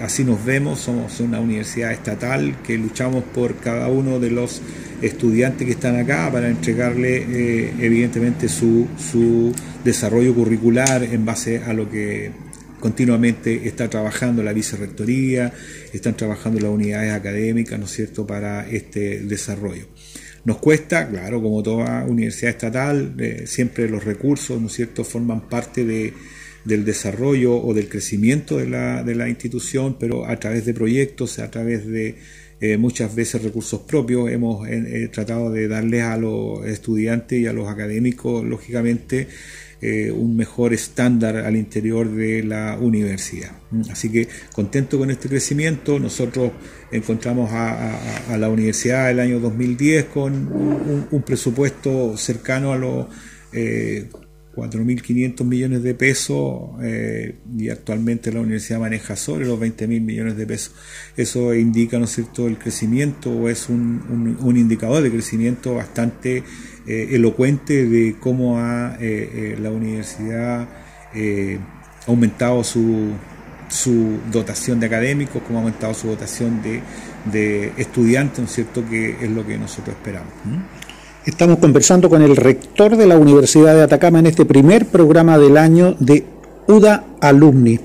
así 0.00 0.22
nos 0.22 0.44
vemos, 0.44 0.78
somos 0.78 1.18
una 1.18 1.40
universidad 1.40 1.90
estatal 1.90 2.54
que 2.62 2.78
luchamos 2.78 3.24
por 3.24 3.56
cada 3.56 3.88
uno 3.88 4.20
de 4.20 4.30
los 4.30 4.62
estudiantes 5.00 5.66
que 5.66 5.72
están 5.72 5.96
acá 5.96 6.30
para 6.30 6.48
entregarle 6.48 7.72
evidentemente 7.84 8.48
su, 8.48 8.86
su 8.96 9.52
desarrollo 9.82 10.34
curricular 10.34 11.02
en 11.02 11.24
base 11.24 11.64
a 11.64 11.72
lo 11.72 11.90
que 11.90 12.30
continuamente 12.82 13.68
está 13.68 13.88
trabajando 13.88 14.42
la 14.42 14.52
vicerrectoría, 14.52 15.52
están 15.92 16.16
trabajando 16.16 16.58
las 16.58 16.72
unidades 16.72 17.12
académicas, 17.12 17.78
¿no 17.78 17.84
es 17.84 17.92
cierto?, 17.92 18.26
para 18.26 18.68
este 18.68 19.20
desarrollo. 19.20 19.86
Nos 20.44 20.58
cuesta, 20.58 21.08
claro, 21.08 21.40
como 21.40 21.62
toda 21.62 22.04
universidad 22.04 22.50
estatal, 22.50 23.14
eh, 23.20 23.44
siempre 23.46 23.88
los 23.88 24.04
recursos, 24.04 24.60
¿no 24.60 24.66
es 24.66 24.72
cierto?, 24.72 25.04
forman 25.04 25.48
parte 25.48 25.84
de, 25.84 26.12
del 26.64 26.84
desarrollo 26.84 27.54
o 27.54 27.72
del 27.72 27.88
crecimiento 27.88 28.58
de 28.58 28.68
la, 28.68 29.04
de 29.04 29.14
la 29.14 29.28
institución, 29.28 29.96
pero 30.00 30.26
a 30.26 30.34
través 30.40 30.66
de 30.66 30.74
proyectos, 30.74 31.38
a 31.38 31.52
través 31.52 31.86
de 31.86 32.16
eh, 32.60 32.78
muchas 32.78 33.14
veces 33.14 33.44
recursos 33.44 33.82
propios, 33.82 34.28
hemos 34.28 34.68
eh, 34.68 35.08
tratado 35.12 35.52
de 35.52 35.68
darles 35.68 36.02
a 36.02 36.16
los 36.16 36.66
estudiantes 36.66 37.38
y 37.38 37.46
a 37.46 37.52
los 37.52 37.68
académicos, 37.68 38.44
lógicamente, 38.44 39.28
eh, 39.84 40.12
un 40.12 40.36
mejor 40.36 40.72
estándar 40.72 41.38
al 41.38 41.56
interior 41.56 42.08
de 42.08 42.44
la 42.44 42.78
universidad. 42.80 43.50
Así 43.90 44.10
que 44.10 44.28
contento 44.54 44.96
con 44.96 45.10
este 45.10 45.28
crecimiento, 45.28 45.98
nosotros 45.98 46.52
encontramos 46.92 47.50
a, 47.52 48.38
la 48.38 48.48
universidad 48.48 49.10
el 49.10 49.18
año 49.18 49.40
2010 49.40 50.04
con 50.04 51.08
un, 51.10 51.22
presupuesto 51.22 52.16
cercano 52.16 52.72
a 52.72 52.78
los 52.78 53.06
eh, 53.52 54.08
4.500 54.54 55.44
millones 55.44 55.82
de 55.82 55.94
pesos 55.94 56.80
eh, 56.82 57.38
y 57.58 57.68
actualmente 57.68 58.30
la 58.30 58.40
universidad 58.40 58.78
maneja 58.78 59.16
sobre 59.16 59.46
los 59.46 59.58
20.000 59.58 60.00
millones 60.00 60.36
de 60.36 60.46
pesos. 60.46 60.74
Eso 61.16 61.54
indica, 61.54 61.98
¿no 61.98 62.04
es 62.04 62.12
cierto?, 62.12 62.46
el 62.46 62.56
crecimiento 62.56 63.32
o 63.32 63.48
es 63.48 63.68
un, 63.68 64.36
un 64.40 64.56
indicador 64.56 65.02
de 65.02 65.10
crecimiento 65.10 65.74
bastante 65.74 66.44
eh, 66.86 67.10
elocuente 67.12 67.86
de 67.86 68.16
cómo 68.18 68.58
ha 68.58 68.96
eh, 69.00 69.54
eh, 69.54 69.58
la 69.60 69.70
universidad 69.70 70.66
aumentado 72.06 72.64
su, 72.64 73.10
su 73.68 74.18
dotación 74.32 74.80
de 74.80 74.86
académicos, 74.86 75.42
cómo 75.46 75.58
ha 75.58 75.62
aumentado 75.62 75.94
su 75.94 76.08
dotación 76.08 76.62
de, 76.62 76.80
de 77.30 77.72
estudiantes, 77.76 78.38
¿no 78.38 78.44
es 78.46 78.52
cierto?, 78.52 78.82
que 78.88 79.16
es 79.22 79.30
lo 79.30 79.46
que 79.46 79.58
nosotros 79.58 79.94
esperamos. 79.94 80.32
Estamos 81.24 81.58
conversando 81.58 82.08
con 82.08 82.22
el 82.22 82.34
rector 82.34 82.96
de 82.96 83.06
la 83.06 83.16
Universidad 83.16 83.74
de 83.76 83.82
Atacama 83.82 84.18
en 84.18 84.26
este 84.26 84.44
primer 84.44 84.86
programa 84.86 85.38
del 85.38 85.58
año 85.58 85.94
de 86.00 86.24
UDA 86.66 87.04
Alumni. 87.20 87.78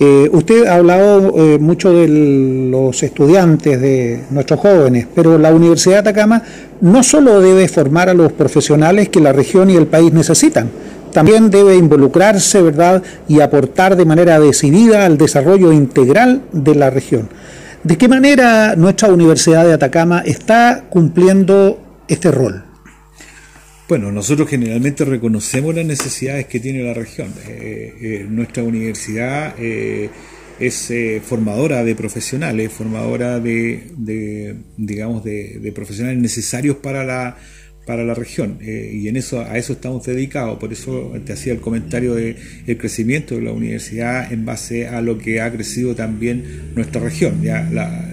Eh, 0.00 0.28
usted 0.32 0.66
ha 0.66 0.74
hablado 0.76 1.34
eh, 1.36 1.58
mucho 1.60 1.92
de 1.92 2.08
los 2.08 3.00
estudiantes, 3.02 3.80
de 3.80 4.24
nuestros 4.30 4.58
jóvenes, 4.58 5.06
pero 5.14 5.38
la 5.38 5.54
Universidad 5.54 6.02
de 6.02 6.10
Atacama 6.10 6.42
no 6.80 7.02
solo 7.04 7.40
debe 7.40 7.68
formar 7.68 8.08
a 8.08 8.14
los 8.14 8.32
profesionales 8.32 9.08
que 9.08 9.20
la 9.20 9.32
región 9.32 9.70
y 9.70 9.76
el 9.76 9.86
país 9.86 10.12
necesitan, 10.12 10.68
también 11.12 11.48
debe 11.48 11.76
involucrarse, 11.76 12.60
¿verdad?, 12.60 13.02
y 13.28 13.40
aportar 13.40 13.94
de 13.94 14.04
manera 14.04 14.40
decidida 14.40 15.06
al 15.06 15.16
desarrollo 15.16 15.72
integral 15.72 16.42
de 16.50 16.74
la 16.74 16.90
región. 16.90 17.28
¿De 17.84 17.96
qué 17.96 18.08
manera 18.08 18.74
nuestra 18.76 19.12
Universidad 19.12 19.64
de 19.64 19.74
Atacama 19.74 20.22
está 20.26 20.84
cumpliendo 20.90 21.78
este 22.08 22.32
rol? 22.32 22.64
Bueno, 23.86 24.10
nosotros 24.10 24.48
generalmente 24.48 25.04
reconocemos 25.04 25.74
las 25.74 25.84
necesidades 25.84 26.46
que 26.46 26.58
tiene 26.58 26.82
la 26.82 26.94
región. 26.94 27.28
Eh, 27.46 27.94
eh, 28.00 28.26
nuestra 28.26 28.62
universidad 28.62 29.54
eh, 29.58 30.08
es 30.58 30.90
formadora 31.22 31.84
de 31.84 31.94
profesionales, 31.94 32.72
formadora 32.72 33.40
de, 33.40 34.56
digamos, 34.78 35.22
de, 35.22 35.70
profesionales 35.74 36.18
necesarios 36.18 36.76
para 36.76 37.04
la 37.04 37.36
para 37.84 38.02
la 38.02 38.14
región. 38.14 38.58
Y 38.62 39.06
en 39.08 39.16
eso 39.16 39.42
a 39.42 39.58
eso 39.58 39.74
estamos 39.74 40.06
dedicados. 40.06 40.58
Por 40.58 40.72
eso 40.72 41.12
te 41.26 41.34
hacía 41.34 41.52
el 41.52 41.60
comentario 41.60 42.14
de 42.14 42.36
el 42.66 42.78
crecimiento 42.78 43.34
de 43.34 43.42
la 43.42 43.52
universidad 43.52 44.32
en 44.32 44.46
base 44.46 44.88
a 44.88 45.02
lo 45.02 45.18
que 45.18 45.42
ha 45.42 45.52
crecido 45.52 45.94
también 45.94 46.72
nuestra 46.74 47.02
región. 47.02 47.42
Ya 47.42 47.68
la, 47.70 48.10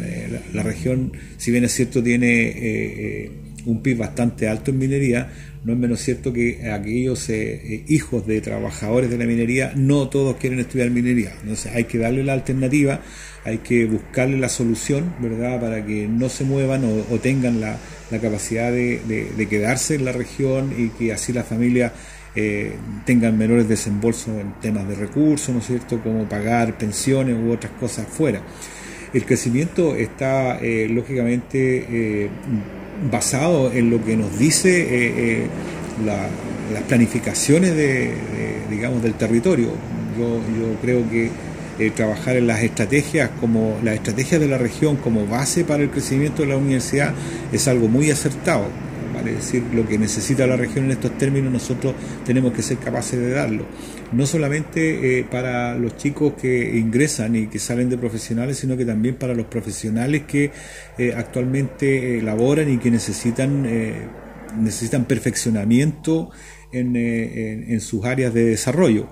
la, 0.54 0.64
región 0.64 1.14
si 1.38 1.52
bien 1.52 1.64
es 1.64 1.72
cierto 1.72 2.04
tiene 2.04 3.32
un 3.66 3.82
PIB 3.82 3.98
bastante 3.98 4.48
alto 4.48 4.72
en 4.72 4.78
minería 4.78 5.30
no 5.64 5.74
es 5.74 5.80
menos 5.80 6.00
cierto 6.00 6.34
que 6.34 6.72
aquellos 6.72 7.30
eh, 7.30 7.54
eh, 7.54 7.84
hijos 7.88 8.26
de 8.26 8.42
trabajadores 8.42 9.12
de 9.12 9.18
la 9.18 9.26
minería 9.26 9.74
no 9.76 10.10
todos 10.10 10.38
quieren 10.38 10.60
estudiar 10.60 10.90
minería. 10.90 11.34
Entonces 11.42 11.72
hay 11.74 11.84
que 11.84 12.00
darle 12.00 12.24
la 12.24 12.34
alternativa, 12.34 13.02
hay 13.46 13.60
que 13.60 13.86
buscarle 13.86 14.38
la 14.38 14.50
solución, 14.50 15.14
¿verdad? 15.20 15.62
Para 15.62 15.86
que 15.86 16.08
no 16.08 16.30
se 16.30 16.46
muevan 16.46 16.84
o, 16.86 17.18
tengan 17.20 17.62
la, 17.62 17.78
capacidad 18.10 18.72
de, 18.72 19.48
quedarse 19.50 19.96
en 19.96 20.06
la 20.06 20.12
región 20.12 20.74
y 20.76 20.90
que 20.90 21.14
así 21.14 21.32
la 21.32 21.44
familia 21.44 21.94
eh, 22.36 22.74
tengan 23.06 23.38
menores 23.38 23.70
desembolsos 23.70 24.30
en 24.40 24.54
temas 24.62 24.88
de 24.88 24.96
recursos, 24.96 25.54
¿no 25.54 25.60
es 25.60 25.68
cierto? 25.68 26.02
Como 26.02 26.28
pagar 26.28 26.76
pensiones 26.78 27.36
u 27.40 27.52
otras 27.52 27.74
cosas 27.74 28.08
fuera. 28.08 28.42
El 29.14 29.26
crecimiento 29.26 29.96
está, 29.96 30.60
lógicamente, 30.62 32.30
basado 33.10 33.72
en 33.72 33.90
lo 33.90 34.04
que 34.04 34.16
nos 34.16 34.38
dice 34.38 34.82
eh, 34.82 35.14
eh, 35.18 35.48
las 36.06 36.84
planificaciones 36.84 37.76
de, 37.76 38.14
digamos, 38.70 39.02
del 39.02 39.14
territorio. 39.16 39.70
Yo, 40.18 40.38
yo 40.38 40.76
creo 40.82 41.10
que 41.10 41.30
eh, 41.80 41.90
trabajar 41.90 42.36
en 42.36 42.46
las 42.48 42.62
estrategias 42.62 43.32
como 43.40 43.80
las 43.82 43.96
estrategias 43.96 44.40
de 44.40 44.48
la 44.48 44.58
región 44.58 44.98
como 44.98 45.26
base 45.26 45.64
para 45.64 45.82
el 45.82 45.90
crecimiento 45.90 46.44
de 46.44 46.50
la 46.50 46.58
universidad 46.58 47.14
es 47.52 47.68
algo 47.68 47.88
muy 47.88 48.12
acertado. 48.12 48.66
Es 49.28 49.36
decir, 49.38 49.64
lo 49.74 49.88
que 49.88 49.98
necesita 49.98 50.48
la 50.48 50.56
región 50.56 50.86
en 50.86 50.92
estos 50.92 51.18
términos 51.18 51.52
nosotros 51.52 51.94
tenemos 52.26 52.54
que 52.54 52.62
ser 52.62 52.78
capaces 52.78 53.20
de 53.20 53.32
darlo. 53.32 53.66
No 54.12 54.26
solamente 54.26 55.26
para 55.30 55.76
los 55.76 55.98
chicos 55.98 56.34
que 56.40 56.78
ingresan 56.78 57.36
y 57.36 57.48
que 57.48 57.60
salen 57.60 57.90
de 57.90 57.98
profesionales, 57.98 58.58
sino 58.58 58.76
que 58.76 58.86
también 58.86 59.16
para 59.16 59.34
los 59.34 59.46
profesionales 59.46 60.24
que 60.28 60.52
eh, 60.98 61.14
actualmente 61.16 62.18
eh, 62.18 62.22
laboran 62.22 62.70
y 62.72 62.78
que 62.78 62.92
necesitan, 62.92 63.66
eh, 63.66 64.08
necesitan 64.60 65.06
perfeccionamiento 65.06 66.30
en, 66.72 66.96
en, 66.96 67.82
sus 67.82 68.06
áreas 68.06 68.34
de 68.34 68.46
desarrollo. 68.46 69.10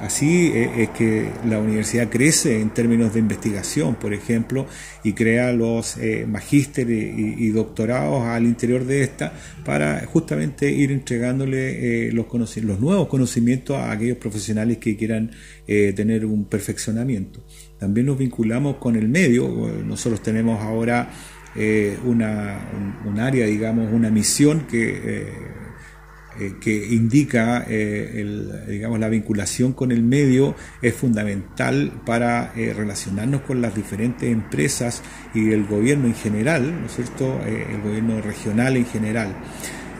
Así 0.00 0.52
es 0.54 0.90
que 0.90 1.28
la 1.48 1.58
universidad 1.58 2.08
crece 2.08 2.60
en 2.60 2.70
términos 2.70 3.14
de 3.14 3.20
investigación, 3.20 3.94
por 3.94 4.12
ejemplo, 4.12 4.66
y 5.04 5.12
crea 5.12 5.52
los 5.52 5.96
magísteres 6.26 7.14
y, 7.16 7.48
doctorados 7.50 8.24
al 8.24 8.44
interior 8.44 8.84
de 8.84 9.02
esta 9.02 9.32
para 9.64 10.04
justamente 10.06 10.70
ir 10.70 10.90
entregándole 10.92 12.10
los, 12.12 12.26
nuevos 12.80 13.08
conocimientos 13.08 13.76
a 13.76 13.92
aquellos 13.92 14.18
profesionales 14.18 14.78
que 14.78 14.96
quieran 14.96 15.30
tener 15.66 16.26
un 16.26 16.44
perfeccionamiento. 16.44 17.44
También 17.78 18.06
nos 18.06 18.18
vinculamos 18.18 18.76
con 18.76 18.96
el 18.96 19.08
medio, 19.08 19.48
nosotros 19.84 20.22
tenemos 20.22 20.60
ahora 20.60 21.10
eh, 21.60 21.98
una, 22.04 22.70
un, 23.04 23.18
área, 23.18 23.46
digamos, 23.46 23.92
una 23.92 24.10
misión 24.10 24.66
que, 24.70 25.26
eh, 26.38 26.46
eh, 26.46 26.54
que 26.60 26.94
indica 26.94 27.66
digamos, 27.66 28.98
la 28.98 29.08
vinculación 29.08 29.72
con 29.72 29.92
el 29.92 30.02
medio 30.02 30.54
es 30.82 30.94
fundamental 30.94 31.92
para 32.04 32.52
relacionarnos 32.54 33.42
con 33.42 33.60
las 33.60 33.74
diferentes 33.74 34.30
empresas 34.30 35.02
y 35.34 35.50
el 35.50 35.66
gobierno 35.66 36.06
en 36.06 36.14
general, 36.14 36.80
¿no 36.80 36.86
es 36.86 36.94
cierto?, 36.94 37.40
el 37.44 37.80
gobierno 37.82 38.20
regional 38.20 38.76
en 38.76 38.86
general. 38.86 39.34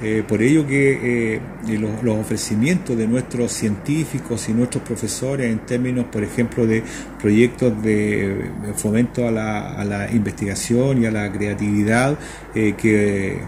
Eh, 0.01 0.23
por 0.27 0.41
ello 0.43 0.65
que 0.65 1.35
eh, 1.35 1.41
los, 1.77 2.17
ofrecimientos 2.17 2.97
de 2.97 3.09
nuestros 3.09 3.51
científicos 3.51 4.49
y 4.49 4.53
nuestros 4.53 4.85
profesores 4.85 5.51
en 5.51 5.59
términos, 5.67 6.07
por 6.07 6.23
ejemplo, 6.23 6.67
de 6.69 6.85
proyectos 7.21 7.83
de 7.83 8.53
fomento 8.77 9.27
a 9.27 9.33
la, 9.33 10.09
investigación 10.13 11.03
y 11.03 11.07
a 11.07 11.11
la 11.11 11.33
creatividad 11.33 12.17
eh, 12.55 12.75
que, 12.79 13.41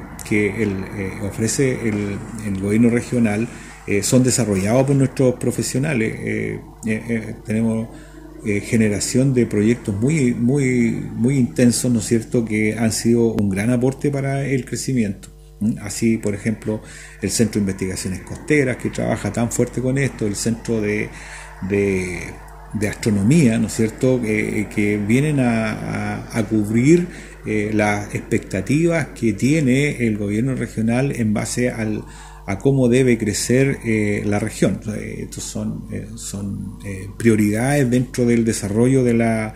ofrece 1.22 1.78
el, 1.88 2.60
gobierno 2.60 2.90
regional, 2.90 3.48
son 4.02 4.22
desarrollados 4.22 4.86
por 4.86 4.96
nuestros 4.96 5.34
profesionales. 5.34 6.60
tenemos 7.44 7.88
generación 8.44 9.34
de 9.34 9.46
proyectos 9.46 9.94
muy, 9.94 10.34
muy, 10.34 10.92
muy 11.14 11.36
intensos, 11.36 11.90
¿no 11.90 11.98
es 11.98 12.06
cierto?, 12.06 12.44
que 12.44 12.76
han 12.78 12.92
sido 12.92 13.32
un 13.32 13.50
gran 13.50 13.70
aporte 13.70 14.10
para 14.10 14.44
el 14.46 14.64
crecimiento. 14.64 15.28
Así, 15.82 16.16
por 16.16 16.34
ejemplo, 16.34 16.80
el 17.20 17.30
Centro 17.30 17.60
de 17.60 17.60
Investigaciones 17.60 18.20
Costeras, 18.20 18.78
que 18.78 18.88
trabaja 18.88 19.30
tan 19.30 19.52
fuerte 19.52 19.82
con 19.82 19.98
esto, 19.98 20.26
el 20.26 20.34
Centro 20.34 20.80
de, 20.80 21.10
de, 21.68 22.88
Astronomía, 22.88 23.58
¿no 23.58 23.66
es 23.66 23.74
cierto?, 23.74 24.20
que 24.22 25.00
vienen 25.06 25.38
a, 25.40 26.46
cubrir 26.48 27.08
eh, 27.46 27.70
las 27.72 28.14
expectativas 28.14 29.08
que 29.08 29.32
tiene 29.32 30.06
el 30.06 30.18
gobierno 30.18 30.54
regional 30.54 31.12
en 31.14 31.32
base 31.32 31.70
al, 31.70 32.04
a 32.46 32.58
cómo 32.58 32.88
debe 32.88 33.18
crecer 33.18 33.78
eh, 33.84 34.22
la 34.26 34.38
región. 34.38 34.80
Estos 34.96 35.44
son, 35.44 35.84
eh, 35.92 36.06
son 36.16 36.78
prioridades 37.16 37.90
dentro 37.90 38.26
del 38.26 38.44
desarrollo 38.44 39.04
de 39.04 39.14
la 39.14 39.54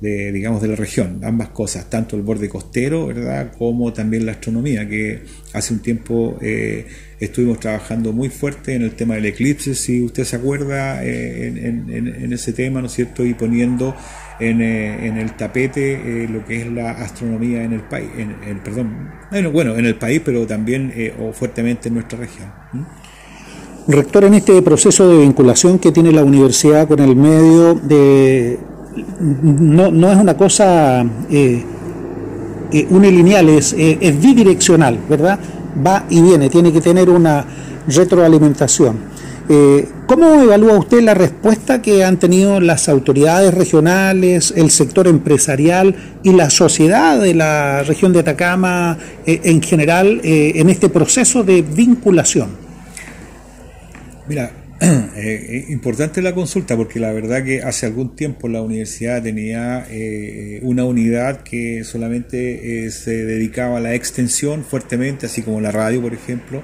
de, 0.00 0.32
digamos, 0.32 0.62
de 0.62 0.68
la 0.68 0.76
región, 0.76 1.20
ambas 1.24 1.48
cosas, 1.48 1.90
tanto 1.90 2.16
el 2.16 2.22
borde 2.22 2.48
costero, 2.48 3.06
¿verdad?, 3.08 3.52
como 3.56 3.92
también 3.92 4.26
la 4.26 4.32
astronomía, 4.32 4.88
que 4.88 5.22
hace 5.52 5.74
un 5.74 5.80
tiempo 5.80 6.38
eh, 6.40 6.86
estuvimos 7.20 7.60
trabajando 7.60 8.12
muy 8.12 8.28
fuerte 8.28 8.74
en 8.74 8.82
el 8.82 8.92
tema 8.92 9.14
del 9.14 9.26
eclipse, 9.26 9.74
si 9.74 10.02
usted 10.02 10.24
se 10.24 10.36
acuerda, 10.36 11.04
eh, 11.04 11.48
en, 11.48 12.32
ese 12.32 12.52
tema, 12.52 12.80
¿no 12.80 12.86
es 12.86 12.92
cierto?, 12.92 13.24
y 13.24 13.34
poniendo 13.34 13.94
en, 14.40 14.60
eh, 14.60 15.20
el 15.20 15.36
tapete 15.36 16.28
lo 16.28 16.44
que 16.44 16.62
es 16.62 16.66
la 16.66 16.92
astronomía 16.92 17.64
en 17.64 17.72
el 17.72 17.82
país, 17.82 18.08
en, 18.16 18.58
perdón, 18.60 19.10
bueno, 19.52 19.76
en 19.76 19.86
el 19.86 19.96
país, 19.96 20.22
pero 20.24 20.46
también 20.46 20.92
o 21.20 21.32
fuertemente 21.32 21.88
en 21.88 21.94
nuestra 21.94 22.18
región. 22.18 22.48
Rector, 23.88 24.24
en 24.24 24.34
este 24.34 24.60
proceso 24.60 25.08
de 25.08 25.18
vinculación 25.22 25.78
que 25.78 25.90
tiene 25.90 26.12
la 26.12 26.22
universidad 26.22 26.86
con 26.86 27.00
el 27.00 27.16
medio 27.16 27.74
de 27.74 28.58
no, 29.20 29.90
no 29.90 30.12
es 30.12 30.18
una 30.18 30.36
cosa 30.36 31.04
eh, 31.30 31.64
eh 32.72 32.86
unilineal, 32.90 33.48
eh, 33.48 33.98
es, 34.00 34.20
bidireccional, 34.20 34.98
¿verdad? 35.08 35.38
Va 35.84 36.04
y 36.10 36.20
viene, 36.20 36.48
tiene 36.48 36.72
que 36.72 36.80
tener 36.80 37.10
una 37.10 37.44
retroalimentación. 37.86 38.96
Eh, 39.50 39.88
¿Cómo 40.06 40.42
evalúa 40.42 40.78
usted 40.78 41.00
la 41.00 41.14
respuesta 41.14 41.80
que 41.80 42.04
han 42.04 42.18
tenido 42.18 42.60
las 42.60 42.88
autoridades 42.88 43.54
regionales, 43.54 44.52
el 44.56 44.70
sector 44.70 45.08
empresarial 45.08 45.94
y 46.22 46.32
la 46.32 46.50
sociedad 46.50 47.18
de 47.18 47.34
la 47.34 47.82
región 47.82 48.12
de 48.12 48.20
Atacama 48.20 48.98
en 49.24 49.62
general 49.62 50.20
en 50.22 50.68
este 50.68 50.90
proceso 50.90 51.44
de 51.44 51.62
vinculación? 51.62 52.50
Mira, 54.28 54.50
Eh, 55.20 55.66
importante 55.70 56.22
la 56.22 56.32
consulta 56.32 56.76
porque 56.76 57.00
la 57.00 57.12
verdad 57.12 57.44
que 57.44 57.62
hace 57.62 57.86
algún 57.86 58.14
tiempo 58.14 58.46
la 58.48 58.62
universidad 58.62 59.20
tenía 59.20 59.84
eh, 59.90 60.60
una 60.62 60.84
unidad 60.84 61.42
que 61.42 61.82
solamente 61.82 62.86
eh, 62.86 62.90
se 62.92 63.24
dedicaba 63.24 63.78
a 63.78 63.80
la 63.80 63.94
extensión 63.94 64.64
fuertemente, 64.64 65.26
así 65.26 65.42
como 65.42 65.60
la 65.60 65.72
radio, 65.72 66.00
por 66.00 66.14
ejemplo, 66.14 66.62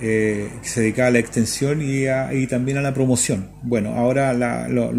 que 0.00 0.48
se 0.62 0.80
dedicaba 0.80 1.08
a 1.08 1.10
la 1.12 1.18
extensión 1.20 1.80
y, 1.80 2.06
y 2.32 2.46
también 2.48 2.78
a 2.78 2.82
la 2.82 2.92
promoción. 2.92 3.50
Bueno, 3.62 3.94
ahora 3.94 4.32
los, 4.68 4.92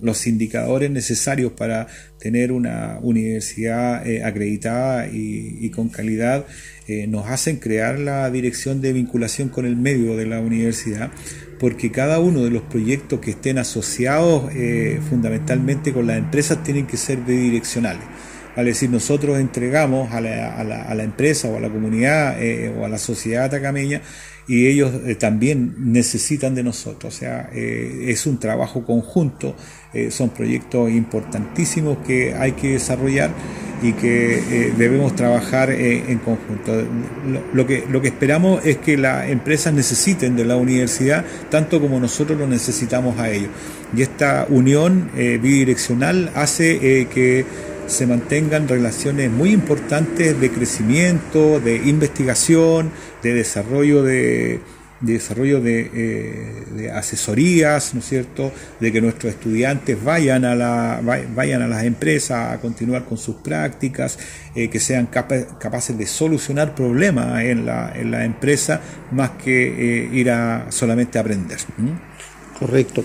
los, 0.00 0.26
indicadores 0.26 0.90
necesarios 0.90 1.52
para 1.52 1.86
tener 2.18 2.50
una 2.50 2.98
universidad 3.02 4.02
acreditada 4.24 5.06
y, 5.06 5.70
con 5.70 5.90
calidad 5.90 6.44
nos 7.08 7.26
hacen 7.28 7.56
crear 7.56 7.98
la 7.98 8.30
dirección 8.30 8.80
de 8.80 8.92
vinculación 8.92 9.48
con 9.48 9.66
el 9.66 9.76
medio 9.76 10.16
de 10.16 10.26
la 10.26 10.40
universidad 10.40 11.10
porque 11.62 11.92
cada 11.92 12.18
uno 12.18 12.42
de 12.42 12.50
los 12.50 12.62
proyectos 12.62 13.20
que 13.20 13.30
estén 13.30 13.56
asociados 13.56 14.50
eh, 14.52 14.98
fundamentalmente 15.08 15.92
con 15.92 16.08
las 16.08 16.18
empresas 16.18 16.60
tienen 16.64 16.88
que 16.88 16.96
ser 16.96 17.18
bidireccionales. 17.18 18.02
Es 18.56 18.64
decir, 18.64 18.90
nosotros 18.90 19.38
entregamos 19.38 20.10
a 20.10 20.20
la, 20.20 21.04
empresa 21.04 21.46
o 21.46 21.58
a 21.58 21.60
la 21.60 21.68
comunidad 21.68 22.42
eh, 22.42 22.74
o 22.76 22.84
a 22.84 22.88
la 22.88 22.98
sociedad 22.98 23.44
atacameña 23.44 24.02
y 24.48 24.66
ellos 24.66 24.92
eh, 25.06 25.14
también 25.14 25.76
necesitan 25.78 26.56
de 26.56 26.64
nosotros. 26.64 27.14
O 27.14 27.16
sea, 27.16 27.48
es 27.52 28.26
un 28.26 28.40
trabajo 28.40 28.84
conjunto, 28.84 29.54
son 30.10 30.30
proyectos 30.30 30.90
importantísimos 30.90 31.98
que 31.98 32.34
hay 32.34 32.52
que 32.52 32.72
desarrollar 32.72 33.30
y 33.82 33.92
que 33.94 34.38
eh, 34.38 34.72
debemos 34.76 35.14
trabajar 35.16 35.70
eh, 35.70 36.04
en 36.08 36.18
conjunto. 36.18 36.84
Lo, 37.52 37.66
que, 37.66 37.84
lo 37.90 38.00
que 38.00 38.08
esperamos 38.08 38.64
es 38.64 38.78
que 38.78 38.96
las 38.96 39.28
empresas 39.28 39.74
necesiten 39.74 40.36
de 40.36 40.44
la 40.44 40.56
universidad 40.56 41.24
tanto 41.50 41.80
como 41.80 41.98
nosotros 41.98 42.38
lo 42.38 42.46
necesitamos 42.46 43.18
a 43.18 43.30
ellos. 43.30 43.50
Y 43.96 44.02
esta 44.02 44.46
unión 44.48 45.10
eh, 45.16 45.38
bidireccional 45.42 46.30
hace 46.34 47.08
que 47.12 47.44
se 47.86 48.06
mantengan 48.06 48.68
relaciones 48.68 49.30
muy 49.30 49.50
importantes 49.50 50.40
de 50.40 50.50
crecimiento, 50.50 51.60
de 51.60 51.76
investigación, 51.76 52.90
de 53.22 53.34
desarrollo 53.34 54.02
de, 54.02 54.60
desarrollo 55.02 55.60
eh, 55.64 56.64
de, 56.74 56.90
asesorías, 56.90 57.94
¿no 57.94 58.00
es 58.00 58.06
cierto?, 58.06 58.52
de 58.80 58.92
que 58.92 59.00
nuestros 59.00 59.34
estudiantes 59.34 60.02
vayan 60.02 60.44
a, 60.44 60.54
la, 60.54 61.00
vayan 61.34 61.62
a 61.62 61.68
las 61.68 61.84
empresas 61.84 62.54
a 62.54 62.60
continuar 62.60 63.04
con 63.04 63.18
sus 63.18 63.36
prácticas, 63.36 64.18
eh, 64.54 64.68
que 64.68 64.78
sean 64.78 65.06
capaces 65.06 65.98
de 65.98 66.06
solucionar 66.06 66.74
problemas 66.74 67.42
en 67.42 67.66
la, 67.66 67.92
en 67.94 68.10
la 68.10 68.24
empresa, 68.24 68.80
más 69.10 69.30
que 69.30 70.04
eh, 70.04 70.10
ir 70.12 70.30
a 70.30 70.66
solamente 70.70 71.18
aprender. 71.18 71.58
Correcto. 72.58 73.04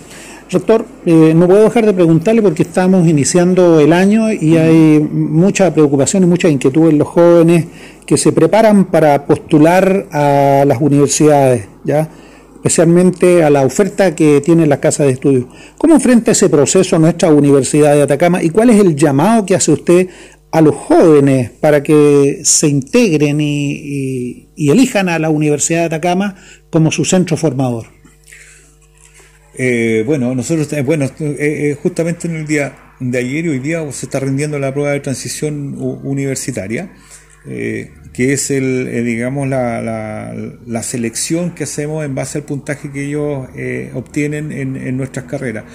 Doctor, 0.49 0.85
no 1.05 1.45
puedo 1.45 1.63
dejar 1.63 1.85
de 1.85 1.93
preguntarle 1.93 2.41
porque 2.41 2.63
estamos 2.63 3.05
iniciando 3.05 3.81
el 3.81 3.91
año 3.91 4.31
y 4.31 4.55
hay 4.55 4.99
mucha 4.99 5.73
preocupación 5.73 6.23
y 6.23 6.25
mucha 6.25 6.47
inquietud 6.47 6.89
en 6.89 6.99
los 6.99 7.07
jóvenes 7.09 7.65
que 8.07 8.17
se 8.17 8.31
preparan 8.31 8.85
para 8.85 9.27
postular 9.27 10.07
a 10.11 10.63
las 10.65 10.81
universidades, 10.81 11.67
¿ya? 11.83 12.09
especialmente 12.55 13.43
a 13.43 13.49
la 13.49 13.63
oferta 13.63 14.15
que 14.15 14.41
tiene 14.41 14.65
la 14.65 14.79
casa 14.79 15.03
de 15.03 15.11
estudios. 15.11 15.45
¿Cómo 15.77 15.95
enfrenta 15.95 16.31
ese 16.31 16.49
proceso 16.49 16.97
nuestra 16.97 17.29
Universidad 17.29 17.93
de 17.93 18.01
Atacama 18.01 18.41
y 18.41 18.49
cuál 18.49 18.69
es 18.71 18.79
el 18.79 18.95
llamado 18.95 19.45
que 19.45 19.55
hace 19.55 19.71
usted 19.71 20.07
a 20.51 20.61
los 20.61 20.73
jóvenes 20.73 21.51
para 21.51 21.83
que 21.83 22.39
se 22.43 22.67
integren 22.67 23.39
y, 23.41 24.47
elijan 24.57 25.09
a 25.09 25.19
la 25.19 25.29
Universidad 25.29 25.81
de 25.81 25.85
Atacama 25.85 26.35
como 26.69 26.91
su 26.91 27.05
centro 27.05 27.35
formador? 27.37 27.87
Eh, 29.57 30.03
bueno, 30.05 30.33
nosotros, 30.33 30.71
eh, 30.73 30.81
bueno, 30.81 31.09
eh, 31.19 31.75
justamente 31.81 32.27
en 32.27 32.37
el 32.37 32.47
día 32.47 32.93
de 32.99 33.17
ayer 33.17 33.45
y 33.45 33.49
hoy 33.49 33.59
día 33.59 33.91
se 33.91 34.05
está 34.05 34.19
rindiendo 34.19 34.57
la 34.59 34.73
prueba 34.73 34.91
de 34.91 34.99
transición 35.01 35.75
universitaria 36.03 36.91
eh, 37.47 37.91
que 38.13 38.33
es 38.33 38.49
el, 38.49 38.87
eh, 38.87 39.03
digamos 39.03 39.47
la, 39.47 39.81
la, 40.65 40.83
selección 40.83 41.51
que 41.51 41.65
hacemos 41.65 42.03
en 42.03 42.15
base 42.15 42.39
al 42.39 42.45
puntaje 42.45 42.91
que 42.91 43.05
ellos 43.05 43.47
eh, 43.55 43.91
obtienen 43.93 44.51
en, 44.51 44.75
en, 44.75 44.97
nuestras 44.97 45.25
carreras. 45.25 45.65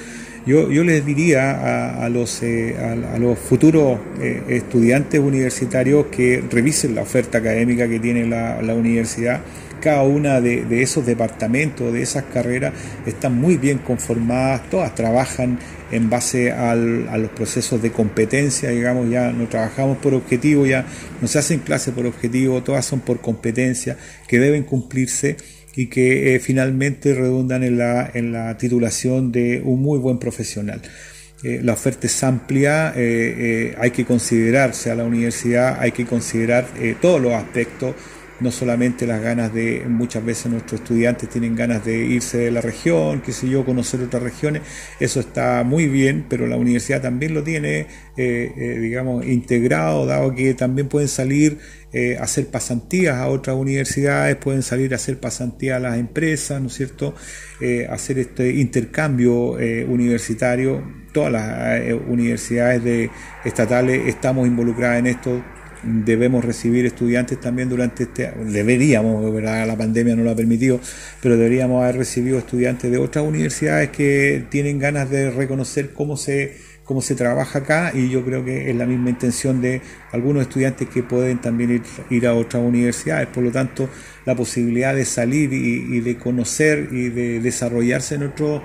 Yo, 0.45 0.71
yo 0.73 0.83
les 0.83 1.07
diría 1.07 2.03
a, 2.05 2.09
los, 2.09 2.43
a, 2.43 3.19
los 3.19 3.39
futuros 3.39 4.01
estudiantes 4.49 5.21
universitarios 5.21 6.07
que 6.07 6.43
revisen 6.51 6.97
la 6.97 7.03
oferta 7.03 7.39
académica 7.39 7.87
que 7.87 8.01
tiene 8.01 8.27
la, 8.27 8.61
la 8.61 8.75
universidad 8.75 9.41
cada 9.83 10.05
una 10.05 10.41
de, 10.41 10.83
esos 10.83 11.05
departamentos, 11.05 11.93
de 11.93 12.03
esas 12.03 12.25
carreras, 12.25 12.73
están 13.05 13.35
muy 13.39 13.57
bien 13.57 13.79
conformadas, 13.79 14.71
todas 14.71 14.95
trabajan 14.95 15.59
en 15.91 16.09
base 16.09 16.53
a 16.53 16.75
los 16.75 17.31
procesos 17.33 17.83
de 17.83 17.91
competencia, 17.91 18.71
digamos, 18.71 19.11
ya 19.11 19.33
no 19.33 19.49
trabajamos 19.49 19.99
por 19.99 20.15
objetivo, 20.15 20.65
ya 20.65 20.87
no 21.21 21.29
se 21.29 21.39
hacen 21.39 21.59
clases 21.59 21.93
por 21.93 22.07
objetivo, 22.07 22.63
todas 22.63 22.87
son 22.87 23.01
por 23.01 23.21
competencia 23.21 23.99
que 24.29 24.39
deben 24.39 24.63
cumplirse 24.63 25.37
y 25.75 25.87
que 25.87 26.35
eh, 26.35 26.41
finalmente 26.41 27.15
redundan 27.15 27.65
en 27.65 27.79
la, 27.79 28.11
en 28.15 28.33
la 28.33 28.57
titulación 28.57 29.33
de 29.33 29.61
un 29.65 29.83
muy 29.83 29.99
buen 29.99 30.19
profesional. 30.19 30.81
Eh, 31.43 31.61
la 31.63 31.73
oferta 31.73 32.07
es 32.07 32.23
amplia, 32.23 32.93
eh, 32.95 33.75
hay 33.79 33.91
que 33.91 34.05
considerarse 34.05 34.93
a 34.93 34.95
la 34.95 35.05
universidad, 35.05 35.79
hay 35.81 35.91
que 35.91 36.07
considerar 36.07 36.69
todos 37.01 37.21
los 37.21 37.33
aspectos 37.33 37.97
no 38.43 38.51
solamente 38.51 39.07
las 39.07 39.23
ganas 39.23 39.55
de, 39.55 39.85
muchas 39.89 40.25
veces 40.25 40.51
nuestros 40.51 40.81
estudiantes 40.81 41.29
tienen 41.29 41.55
ganas 41.55 41.85
de 41.85 41.97
irse 42.05 42.39
de 42.39 42.51
la 42.51 42.61
región, 42.61 43.23
qué 43.23 43.33
sé 43.33 43.49
yo, 43.49 43.65
conocer 43.65 44.01
otras 44.03 44.23
regiones, 44.23 44.63
eso 44.99 45.21
está 45.21 45.63
muy 45.65 45.87
bien, 45.87 46.27
pero 46.29 46.47
la 46.47 46.57
universidad 46.57 47.01
también 47.01 47.35
lo 47.35 47.43
tiene, 47.43 47.87
eh, 48.17 48.53
eh, 48.57 48.79
digamos, 48.81 49.25
integrado, 49.25 50.07
dado 50.07 50.35
que 50.35 50.55
también 50.55 50.89
pueden 50.89 51.09
salir 51.09 51.59
eh, 51.93 52.17
a 52.19 52.25
hacer 52.25 52.49
pasantías 52.49 53.17
a 53.17 53.29
otras 53.29 53.57
universidades, 53.57 54.37
pueden 54.37 54.63
salir 54.63 54.93
a 54.93 54.97
hacer 54.97 55.21
pasantías 55.21 55.77
a 55.77 55.81
las 55.81 55.99
empresas, 55.99 56.61
¿no 56.61 56.67
es 56.67 56.75
cierto?, 56.75 57.15
hacer 57.91 58.19
este 58.19 58.51
intercambio 58.55 59.53
universitario, 59.87 60.83
todas 61.13 61.31
las 61.31 61.93
universidades 62.09 62.83
de, 62.83 63.09
estatales 63.45 64.09
estamos 64.09 64.49
involucradas 64.49 64.99
en 64.99 65.07
esto, 65.07 65.45
debemos 65.83 66.45
recibir 66.45 66.87
estudiantes 66.87 67.41
también 67.41 67.69
durante 67.69 68.05
este, 68.05 68.33
deberíamos, 68.45 69.43
la 69.43 69.77
pandemia 69.77 70.17
no 70.17 70.25
lo 70.25 70.31
ha 70.31 70.37
permitido, 70.37 70.81
pero 71.21 71.37
deberíamos 71.37 71.83
haber 71.83 71.97
recibido 71.97 72.39
estudiantes 72.39 72.91
de 72.91 72.99
otras 72.99 73.25
universidades 73.25 73.91
que 73.91 74.45
tienen 74.51 74.79
ganas 74.79 75.11
de 75.11 75.31
reconocer 75.31 75.93
cómo 75.93 76.17
se 76.17 76.73
cómo 76.85 77.01
se 77.01 77.15
trabaja 77.15 77.61
acá 77.61 77.93
y 77.95 78.11
yo 78.11 78.25
creo 78.25 78.45
que 78.45 78.69
es 78.71 78.77
la 78.77 78.87
misma 78.87 79.11
intención 79.11 79.63
de 79.63 79.81
algunos 80.13 80.43
estudiantes 80.43 80.89
que 80.89 81.03
pueden 81.03 81.39
también 81.39 81.71
ir, 81.71 81.83
ir 82.11 82.27
a 82.27 82.35
otras 82.35 82.63
universidades. 82.63 83.29
Por 83.29 83.43
lo 83.43 83.51
tanto, 83.51 83.89
la 84.25 84.35
posibilidad 84.35 84.95
de 84.95 85.05
salir 85.05 85.53
y, 85.53 86.01
de 86.01 86.17
conocer 86.17 86.89
y 86.93 87.09
de 87.09 87.41
desarrollarse 87.41 88.15
en 88.15 88.25
otras 88.25 88.61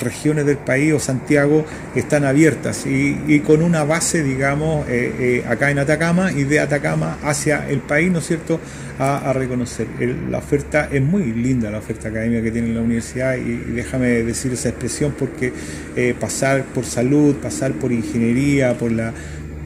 regiones 0.00 0.44
del 0.44 0.58
país 0.58 0.92
o 0.92 0.98
Santiago 0.98 1.64
están 1.94 2.24
abiertas 2.24 2.84
y, 2.86 3.40
con 3.40 3.62
una 3.62 3.84
base, 3.84 4.22
digamos, 4.22 4.88
eh, 4.88 5.12
eh, 5.18 5.44
acá 5.48 5.70
en 5.70 5.78
Atacama 5.78 6.32
y 6.32 6.44
de 6.44 6.60
Atacama 6.60 7.18
hacia 7.22 7.68
el 7.68 7.80
país, 7.80 8.10
¿no 8.10 8.18
es 8.18 8.26
cierto?, 8.26 8.60
a, 8.98 9.32
reconocer. 9.32 9.86
la 10.28 10.38
oferta 10.38 10.88
es 10.90 11.00
muy 11.00 11.32
linda, 11.32 11.70
la 11.70 11.78
oferta 11.78 12.08
académica 12.08 12.42
que 12.42 12.50
tiene 12.50 12.74
la 12.74 12.80
universidad 12.80 13.36
y, 13.36 13.72
déjame 13.72 14.08
decir 14.24 14.52
esa 14.52 14.70
expresión 14.70 15.14
porque 15.16 15.52
eh, 15.94 16.16
pasar 16.18 16.64
por 16.64 16.84
salud, 16.84 17.36
pasar 17.36 17.72
por 17.74 17.92
ingeniería, 17.92 18.76
por 18.76 18.90
la 18.90 19.12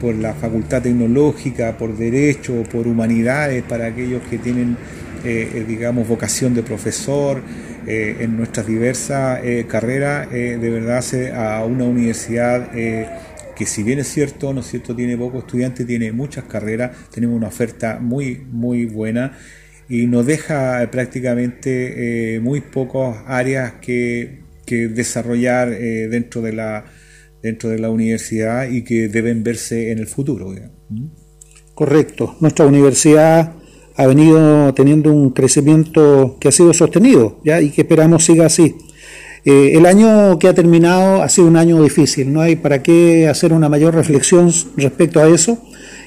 por 0.03 0.15
la 0.15 0.33
facultad 0.33 0.81
tecnológica, 0.81 1.77
por 1.77 1.95
derecho, 1.95 2.61
por 2.69 2.87
humanidades, 2.87 3.63
para 3.63 3.85
aquellos 3.85 4.21
que 4.29 4.37
tienen 4.37 4.75
eh, 5.23 5.49
eh, 5.55 5.65
digamos, 5.65 6.05
vocación 6.05 6.53
de 6.53 6.61
profesor 6.61 7.41
eh, 7.87 8.17
en 8.19 8.35
nuestras 8.35 8.67
diversas 8.67 9.39
carreras, 9.69 10.29
de 10.29 10.69
verdad 10.69 11.01
a 11.33 11.63
una 11.63 11.85
universidad 11.85 12.69
que 12.73 13.65
si 13.65 13.83
bien 13.83 13.99
es 13.99 14.09
cierto, 14.09 14.51
¿no 14.51 14.59
es 14.59 14.67
cierto?, 14.67 14.93
tiene 14.93 15.15
pocos 15.15 15.45
estudiantes, 15.45 15.87
tiene 15.87 16.11
muchas 16.11 16.43
carreras, 16.43 16.91
tenemos 17.09 17.37
una 17.37 17.47
oferta 17.47 17.99
muy, 18.01 18.41
muy 18.51 18.85
buena 18.85 19.37
y 19.87 20.07
nos 20.07 20.25
deja 20.25 20.85
prácticamente 20.91 22.41
muy 22.41 22.59
pocas 22.59 23.23
áreas 23.25 23.75
que, 23.79 24.39
que 24.65 24.89
desarrollar 24.89 25.69
dentro, 25.69 26.41
de 26.41 26.51
la, 26.51 26.83
dentro 27.43 27.69
de 27.69 27.77
la 27.77 27.89
universidad 27.89 28.69
y 28.69 28.83
que 28.83 29.09
deben 29.09 29.43
verse 29.43 29.91
en 29.91 29.99
el 29.99 30.07
futuro. 30.07 30.55
Correcto. 31.75 32.37
Nuestra 32.39 32.65
universidad 32.65 33.53
ha 33.95 34.07
venido 34.07 34.73
teniendo 34.73 35.11
un 35.11 35.31
crecimiento 35.31 36.37
que 36.39 36.47
ha 36.47 36.51
sido 36.51 36.73
sostenido 36.73 37.39
¿ya? 37.43 37.61
y 37.61 37.69
que 37.69 37.81
esperamos 37.81 38.23
siga 38.23 38.45
así. 38.45 38.75
Eh, 39.43 39.73
el 39.75 39.85
año 39.85 40.39
que 40.39 40.47
ha 40.47 40.53
terminado 40.53 41.21
ha 41.21 41.27
sido 41.27 41.47
un 41.47 41.57
año 41.57 41.83
difícil, 41.83 42.31
no 42.31 42.39
hay 42.39 42.55
para 42.55 42.81
qué 42.81 43.27
hacer 43.27 43.51
una 43.51 43.67
mayor 43.67 43.93
reflexión 43.93 44.49
respecto 44.77 45.19
a 45.19 45.27
eso. 45.27 45.61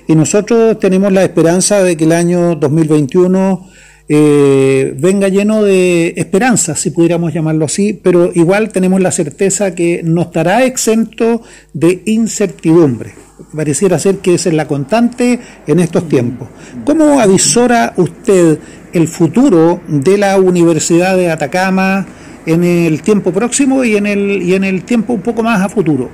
Y 0.09 0.14
nosotros 0.14 0.79
tenemos 0.79 1.12
la 1.12 1.22
esperanza 1.22 1.83
de 1.83 1.99
que 1.99 2.05
el 2.05 2.12
año 2.12 2.55
2021 2.55 3.68
eh, 4.09 4.95
venga 4.97 5.29
lleno 5.29 5.64
de 5.64 6.14
esperanza, 6.16 6.77
si 6.77 6.90
pudiéramos 6.90 7.35
llamarlo 7.35 7.64
así, 7.64 7.92
pero 7.92 8.31
igual 8.35 8.71
tenemos 8.71 9.01
la 9.01 9.11
certeza 9.11 9.75
que 9.75 10.03
no 10.05 10.23
estará 10.23 10.64
exento 10.64 11.42
de 11.73 12.03
incertidumbre. 12.07 13.14
Pareciera 13.55 13.99
ser 13.99 14.19
que 14.19 14.35
esa 14.35 14.49
es 14.49 14.55
la 14.55 14.69
constante 14.69 15.40
en 15.66 15.81
estos 15.81 16.09
tiempos. 16.09 16.49
¿Cómo 16.85 17.21
avisora 17.21 17.95
usted 17.97 18.59
el 18.92 19.09
futuro 19.09 19.81
de 19.88 20.19
la 20.19 20.38
Universidad 20.38 21.16
de 21.16 21.31
Atacama 21.31 22.07
en 22.47 22.62
el 22.62 23.03
tiempo 23.03 23.33
próximo 23.33 23.83
y 23.83 23.97
en 23.97 24.07
el, 24.07 24.42
y 24.42 24.55
en 24.55 24.64
el 24.64 24.85
tiempo 24.85 25.14
un 25.14 25.21
poco 25.21 25.42
más 25.42 25.61
a 25.61 25.69
futuro? 25.69 26.09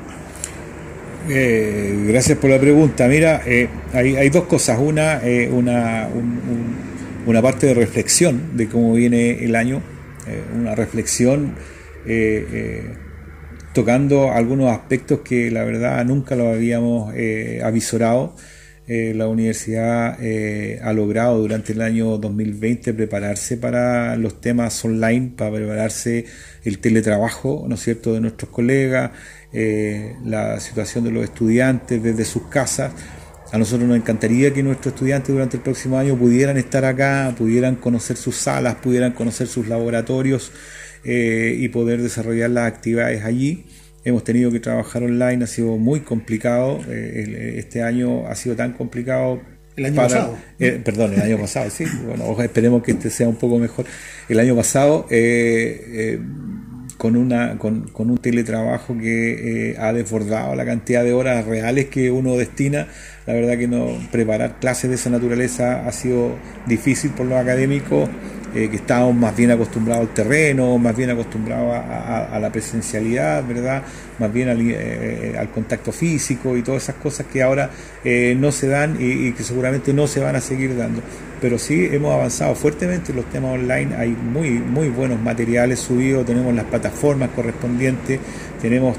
Eh, 1.29 2.07
gracias 2.09 2.39
por 2.39 2.51
la 2.51 2.59
pregunta. 2.59 3.07
Mira, 3.07 3.43
eh, 3.47 3.69
hay, 3.93 4.31
dos 4.31 4.45
cosas. 4.45 4.79
Una, 4.81 5.21
una, 5.53 6.09
un 6.13 6.92
una 7.27 7.43
parte 7.43 7.67
de 7.67 7.75
reflexión 7.75 8.57
de 8.57 8.69
cómo 8.69 8.95
viene 8.95 9.45
el 9.45 9.55
año, 9.55 9.83
eh, 10.27 10.43
una 10.55 10.75
reflexión 10.75 11.55
eh, 12.07 12.47
eh, 12.53 12.95
tocando 13.73 14.33
algunos 14.33 14.71
aspectos 14.71 15.21
que 15.21 15.51
la 15.51 15.65
verdad 15.65 16.05
nunca 16.05 16.37
lo 16.37 16.49
habíamos 16.49 17.15
avisorado. 17.63 18.35
la 18.87 19.29
universidad 19.29 20.19
ha 20.83 20.93
logrado 20.93 21.39
durante 21.39 21.73
el 21.73 21.81
año 21.81 22.19
2020 22.19 22.93
prepararse 22.93 23.57
para 23.57 24.17
los 24.17 24.41
temas 24.41 24.85
online, 24.85 25.33
para 25.37 25.53
prepararse 25.53 26.27
el 26.65 26.81
teletrabajo, 26.81 27.65
¿no 27.67 27.77
es 27.77 27.83
cierto?, 27.83 28.13
de 28.13 28.21
nuestros 28.21 28.51
colegas, 28.51 29.13
la 30.25 30.61
situación 30.61 31.05
de 31.05 31.13
los 31.13 31.25
estudiantes 31.25 32.03
desde 32.03 32.25
sus 32.27 32.49
casas 32.49 32.93
a 33.53 33.59
nosotros 33.59 33.89
nos 33.89 33.97
encantaría 33.97 34.53
que 34.53 34.63
nuestros 34.63 34.95
estudiantes 34.95 35.29
durante 35.29 35.59
el 35.59 35.63
próximo 35.63 35.99
año 35.99 36.17
pudieran 36.17 36.57
estar 36.57 36.85
acá, 36.85 37.33
pudieran 37.39 37.77
conocer 37.77 38.17
sus 38.17 38.35
salas, 38.35 38.77
pudieran 38.77 39.13
conocer 39.13 39.47
sus 39.47 39.69
laboratorios 39.69 40.51
eh, 41.05 41.55
y 41.57 41.69
poder 41.69 42.03
desarrollar 42.03 42.51
las 42.51 42.67
actividades 42.67 43.25
allí. 43.25 43.67
hemos 44.05 44.25
tenido 44.25 44.51
que 44.51 44.59
trabajar 44.59 45.05
online, 45.05 45.45
ha 45.45 45.47
sido 45.47 45.77
muy 45.77 46.01
complicado. 46.01 46.81
este 46.89 47.83
año 47.83 48.27
ha 48.27 48.35
sido 48.35 48.57
tan 48.57 48.73
complicado 48.73 49.41
el 49.77 49.87
año 49.87 49.97
pasado. 49.97 50.39
Eh, 50.59 50.81
perdón, 50.85 51.15
el 51.15 51.23
año 51.23 51.39
pasado, 51.39 51.71
sí. 51.71 51.85
Bueno, 52.07 52.41
esperemos 52.43 52.83
que 52.83 52.93
este 52.93 53.11
sea 53.11 53.29
un 53.29 53.37
poco 53.37 53.59
mejor. 53.59 53.87
El 54.29 54.39
año 54.39 54.55
pasado, 54.55 55.07
eh, 55.11 55.85
eh, 55.89 56.21
con, 56.99 57.17
una, 57.17 57.59
con, 57.59 57.89
con, 57.89 58.11
un 58.11 58.19
teletrabajo 58.19 58.97
que 58.99 59.75
ha 59.79 59.93
desbordado 59.93 60.55
la 60.55 60.67
cantidad 60.67 61.03
de 61.03 61.15
horas 61.15 61.47
reales 61.47 61.87
que 61.87 62.11
uno 62.11 62.37
destina, 62.37 62.89
la 63.27 63.35
verdad 63.35 63.57
que 63.57 63.69
no 63.69 63.87
preparar 64.11 64.59
clases 64.59 64.91
de 64.91 64.97
esa 64.97 65.11
naturaleza 65.11 65.87
ha 65.87 65.93
sido 65.93 66.37
difícil 66.67 67.11
por 67.13 67.27
los 67.27 67.39
académicos 67.39 68.09
eh, 68.55 68.69
que 68.69 68.77
estábamos 68.77 69.15
más 69.15 69.35
bien 69.35 69.51
acostumbrados 69.51 70.09
al 70.09 70.13
terreno, 70.13 70.77
más 70.77 70.95
bien 70.95 71.09
acostumbrados 71.09 71.75
a, 71.75 72.39
la 72.39 72.53
presencialidad, 72.53 73.43
¿verdad? 73.47 73.83
Más 74.19 74.31
bien 74.31 74.51
al, 74.51 74.59
eh, 74.61 75.35
al, 75.39 75.51
contacto 75.51 75.91
físico 75.91 76.55
y 76.55 76.63
todas 76.63 76.83
esas 76.83 76.97
cosas 76.97 77.27
que 77.33 77.43
ahora 77.43 77.71
eh, 78.05 78.37
no 78.39 78.53
se 78.53 78.69
dan 78.69 78.99
y, 79.01 79.33
que 79.33 79.43
seguramente 79.43 79.95
no 79.95 80.07
se 80.07 80.21
van 80.21 80.37
a 80.37 80.43
seguir 80.43 80.77
dando. 80.77 81.01
Pero 81.41 81.59
sí 81.59 81.89
hemos 81.91 82.13
avanzado 82.13 82.55
fuertemente 82.55 83.13
en 83.13 83.17
los 83.17 83.31
temas 83.31 83.55
online, 83.55 83.97
hay 83.97 84.11
muy, 84.11 84.51
muy 84.51 84.91
buenos 84.91 85.19
materiales 85.19 85.81
subidos, 85.81 86.27
tenemos 86.27 86.55
las 86.55 86.67
plataformas 86.67 87.31
correspondientes, 87.31 88.21
tenemos 88.61 88.99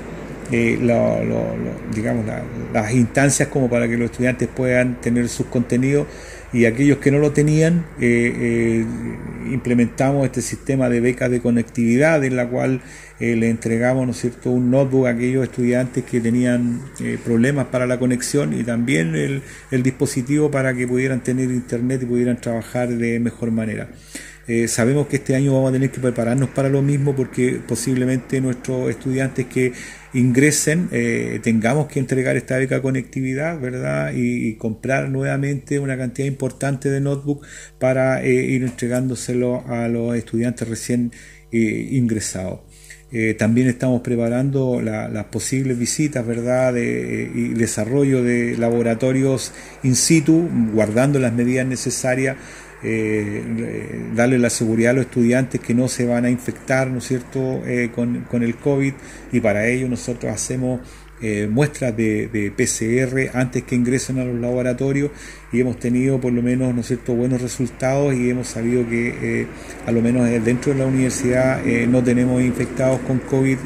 digamos, 0.52 2.26
las 2.74 2.94
instancias 2.94 3.50
como 3.50 3.70
para 3.70 3.88
que 3.88 3.98
los 3.98 4.12
estudiantes 4.12 4.48
puedan 4.48 5.02
tener 5.02 5.30
sus 5.30 5.48
contenidos 5.48 6.08
y 6.54 6.66
aquellos 6.66 7.00
que 7.00 7.10
no 7.10 7.18
lo 7.18 7.32
tenían, 7.32 7.86
eh, 8.00 8.32
eh, 8.36 8.86
implementamos 9.52 10.26
este 10.26 10.42
sistema 10.42 10.88
de 10.88 11.02
becas 11.02 11.32
de 11.32 11.42
conectividad 11.42 12.24
en 12.24 12.36
la 12.36 12.48
cual 12.48 12.82
eh, 13.20 13.36
le 13.36 13.50
entregamos 13.50 14.06
¿no 14.06 14.14
cierto? 14.14 14.52
un 14.52 14.70
notebook 14.70 15.08
a 15.08 15.10
aquellos 15.12 15.44
estudiantes 15.44 16.04
que 16.04 16.22
tenían 16.22 16.80
problemas 17.26 17.68
para 17.68 17.88
la 17.88 17.98
conexión 17.98 18.54
y 18.54 18.64
también 18.64 19.16
el, 19.16 19.42
el, 19.72 19.82
dispositivo 19.82 20.52
para 20.52 20.76
que 20.76 20.88
pudieran 20.88 21.22
tener 21.24 21.50
internet 21.50 22.02
y 22.04 22.06
pudieran 22.06 22.40
trabajar 22.40 22.90
de 22.90 23.20
mejor 23.20 23.50
manera. 23.50 23.90
Sabemos 24.68 25.08
que 25.08 25.18
este 25.18 25.36
año 25.36 25.54
vamos 25.54 25.70
a 25.70 25.74
tener 25.74 25.90
que 25.90 26.02
prepararnos 26.02 26.50
para 26.50 26.68
lo 26.70 26.82
mismo 26.82 27.16
porque 27.16 27.62
posiblemente 27.66 28.42
nuestros 28.42 28.90
estudiantes 28.90 29.46
que 29.46 29.72
ingresen, 30.14 30.90
eh, 30.92 31.40
tengamos 31.42 31.88
que 31.88 32.00
entregar 32.00 32.38
esta 32.38 32.58
beca 32.58 32.82
conectividad, 32.82 33.60
¿verdad? 33.60 34.14
Y, 34.16 34.54
comprar 34.56 35.10
nuevamente 35.10 35.80
una 35.80 35.98
cantidad 35.98 36.28
importante 36.28 36.90
de 36.90 37.02
notebook 37.02 37.46
para 37.80 38.24
eh, 38.24 38.32
ir 38.32 38.64
entregándoselo 38.64 39.68
a 39.68 39.88
los 39.88 40.16
estudiantes 40.16 40.68
recién 40.68 41.12
eh, 41.52 41.90
ingresados. 41.92 42.62
también 43.38 43.68
estamos 43.68 44.02
preparando 44.02 44.82
las 44.82 45.26
posibles 45.26 45.78
visitas, 45.78 46.26
¿verdad? 46.26 46.76
y 46.76 47.54
desarrollo 47.54 48.24
de 48.24 48.58
laboratorios 48.58 49.52
in 49.84 49.96
situ, 49.96 50.50
guardando 50.74 51.20
las 51.20 51.32
medidas 51.32 51.68
necesarias 51.68 52.38
eh, 52.86 54.10
darle 54.14 54.38
la 54.38 54.50
seguridad 54.50 54.92
a 54.92 54.94
los 54.94 55.06
estudiantes 55.06 55.62
que 55.62 55.74
no 55.74 55.88
se 55.88 56.06
van 56.06 56.26
a 56.26 56.30
infectar, 56.30 56.90
¿no 56.90 56.98
es 56.98 57.06
cierto?, 57.06 57.62
eh, 57.66 57.92
con, 57.96 58.44
el 58.44 58.56
COVID 58.56 58.94
y 59.32 59.40
para 59.40 59.68
ello 59.68 59.88
nosotros 59.88 60.34
hacemos 60.34 60.82
eh, 61.22 61.48
muestras 61.50 61.96
de, 61.96 62.28
de, 62.28 62.52
PCR 62.52 63.38
antes 63.38 63.64
que 63.64 63.76
ingresen 63.76 64.20
a 64.20 64.26
los 64.26 64.38
laboratorios 64.38 65.12
y 65.54 65.62
hemos 65.62 65.80
tenido 65.80 66.20
por 66.20 66.34
lo 66.34 66.42
menos, 66.42 66.76
¿no 66.76 66.82
es 66.82 66.88
cierto?, 66.88 67.14
buenos 67.14 67.42
resultados 67.42 68.14
y 68.16 68.30
hemos 68.30 68.48
sabido 68.48 68.88
que 68.90 69.48
a 69.86 69.92
lo 69.92 70.02
menos 70.02 70.30
dentro 70.44 70.74
de 70.74 70.80
la 70.80 70.86
universidad 70.86 71.64
no 71.88 72.04
tenemos 72.04 72.42
infectados 72.42 73.00
con 73.02 73.20
COVID 73.20 73.58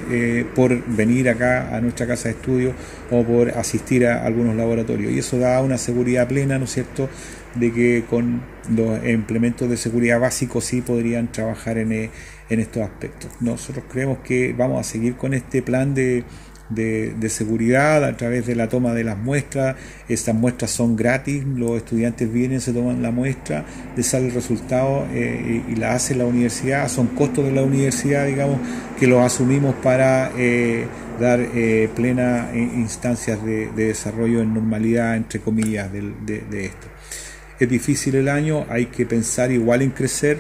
por 0.54 0.86
venir 0.96 1.30
acá 1.30 1.76
a 1.76 1.82
nuestra 1.82 2.06
casa 2.06 2.30
de 2.30 2.36
estudio 2.36 2.74
o 3.10 3.24
por 3.24 3.50
asistir 3.50 4.06
a 4.06 4.24
algunos 4.24 4.56
laboratorios 4.56 5.12
y 5.12 5.20
eso 5.20 5.40
da 5.40 5.60
una 5.64 5.80
seguridad 5.80 6.28
plena, 6.28 6.60
¿no 6.60 6.66
es 6.66 6.72
cierto?, 6.72 7.10
de 7.60 7.72
que 7.72 8.06
con 8.10 8.42
los 8.76 9.06
implementos 9.06 9.70
de 9.70 9.78
seguridad 9.78 10.20
básicos 10.20 10.66
sí 10.66 10.82
podrían 10.82 11.32
trabajar 11.32 11.78
en, 11.78 11.92
eh, 11.92 12.10
en 12.50 12.60
estos 12.60 12.84
aspectos. 12.84 13.32
Nosotros 13.40 13.86
creemos 13.90 14.20
que 14.20 14.54
vamos 14.54 14.80
a 14.80 14.84
seguir 14.84 15.16
con 15.16 15.34
este 15.34 15.62
plan 15.62 15.94
de, 15.94 16.24
de, 16.70 17.30
seguridad 17.30 18.04
a 18.04 18.18
través 18.18 18.46
de 18.46 18.56
la 18.56 18.68
toma 18.68 18.94
de 18.94 19.04
las 19.04 19.18
muestras. 19.18 19.76
Estas 20.10 20.36
muestras 20.36 20.72
son 20.72 20.96
gratis, 20.96 21.44
los 21.46 21.78
estudiantes 21.78 22.32
vienen, 22.32 22.60
se 22.62 22.74
toman 22.74 23.02
la 23.02 23.12
muestra, 23.12 23.66
les 23.96 24.06
sale 24.06 24.28
el 24.28 24.34
resultado 24.34 25.08
eh, 25.12 25.64
y, 25.68 25.76
la 25.76 25.94
hace 25.94 26.16
la 26.16 26.26
universidad. 26.26 26.90
Son 26.90 27.08
costos 27.08 27.46
de 27.46 27.52
la 27.52 27.64
universidad, 27.64 28.26
digamos, 28.26 28.60
que 29.00 29.08
los 29.08 29.24
asumimos 29.24 29.76
para 29.76 30.32
eh, 30.38 30.86
dar 31.20 31.40
plena 31.96 32.50
instancias 32.54 33.44
de, 33.44 33.68
desarrollo 33.72 34.42
en 34.42 34.54
normalidad, 34.54 35.16
entre 35.16 35.40
comillas, 35.40 35.92
de, 35.92 36.02
de 36.26 36.66
esto 36.66 36.88
es 37.60 37.70
difícil 37.70 38.16
el 38.16 38.30
año, 38.30 38.66
hay 38.70 38.88
que 38.88 39.06
pensar 39.06 39.52
igual 39.52 39.82
en 39.82 39.92
crecer. 39.92 40.40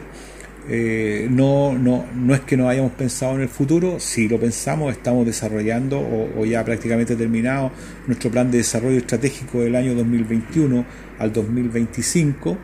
Eh, 0.69 1.27
no, 1.31 1.77
no, 1.77 2.05
no 2.13 2.35
es 2.35 2.41
que 2.41 2.57
no 2.57 2.67
hayamos 2.67 2.91
pensado 2.91 3.35
en 3.35 3.41
el 3.41 3.47
futuro, 3.47 4.01
si 4.01 4.27
lo 4.27 4.37
pensamos, 4.37 4.91
estamos 4.91 5.25
desarrollando 5.25 5.97
o, 5.97 6.43
ya 6.43 6.65
prácticamente 6.65 7.15
terminado 7.15 7.71
nuestro 8.05 8.29
plan 8.29 8.51
de 8.51 8.57
desarrollo 8.57 8.97
estratégico 8.97 9.61
del 9.61 9.77
año 9.77 9.95
2021 9.95 10.85
al 11.19 11.31
2025. 11.31 12.57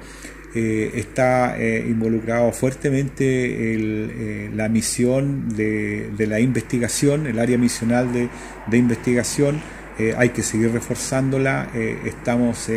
Eh, 0.55 0.91
está 0.95 1.57
eh, 1.57 1.83
involucrado 1.87 2.51
fuertemente 2.51 4.51
la 4.53 4.69
misión 4.69 5.49
de, 5.55 6.11
la 6.27 6.41
investigación, 6.41 7.25
el 7.25 7.39
área 7.39 7.57
misional 7.57 8.11
de, 8.11 8.27
de 8.67 8.77
investigación. 8.77 9.61
hay 10.17 10.29
que 10.29 10.43
seguir 10.43 10.71
reforzándola. 10.71 11.69
estamos 12.05 12.69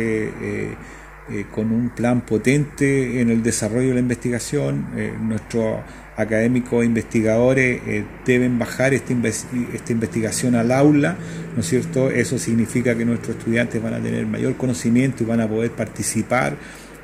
eh, 1.29 1.45
con 1.53 1.71
un 1.71 1.89
plan 1.89 2.21
potente 2.21 3.19
en 3.19 3.29
el 3.29 3.43
desarrollo 3.43 3.89
de 3.89 3.93
la 3.95 3.99
investigación. 3.99 4.87
Eh, 4.95 5.13
nuestros 5.21 5.81
académicos 6.15 6.85
investigadores 6.85 7.81
eh, 7.85 8.05
deben 8.25 8.57
bajar 8.57 8.93
esta, 8.93 9.13
esta, 9.13 9.91
investigación 9.91 10.55
al 10.55 10.71
aula, 10.71 11.17
¿no 11.53 11.61
es 11.61 11.67
cierto? 11.67 12.09
Eso 12.09 12.39
significa 12.39 12.95
que 12.97 13.05
nuestros 13.05 13.37
estudiantes 13.37 13.83
van 13.83 13.95
a 13.95 13.99
tener 13.99 14.25
mayor 14.25 14.55
conocimiento 14.55 15.23
y 15.23 15.25
van 15.25 15.41
a 15.41 15.47
poder 15.47 15.71
participar 15.71 16.55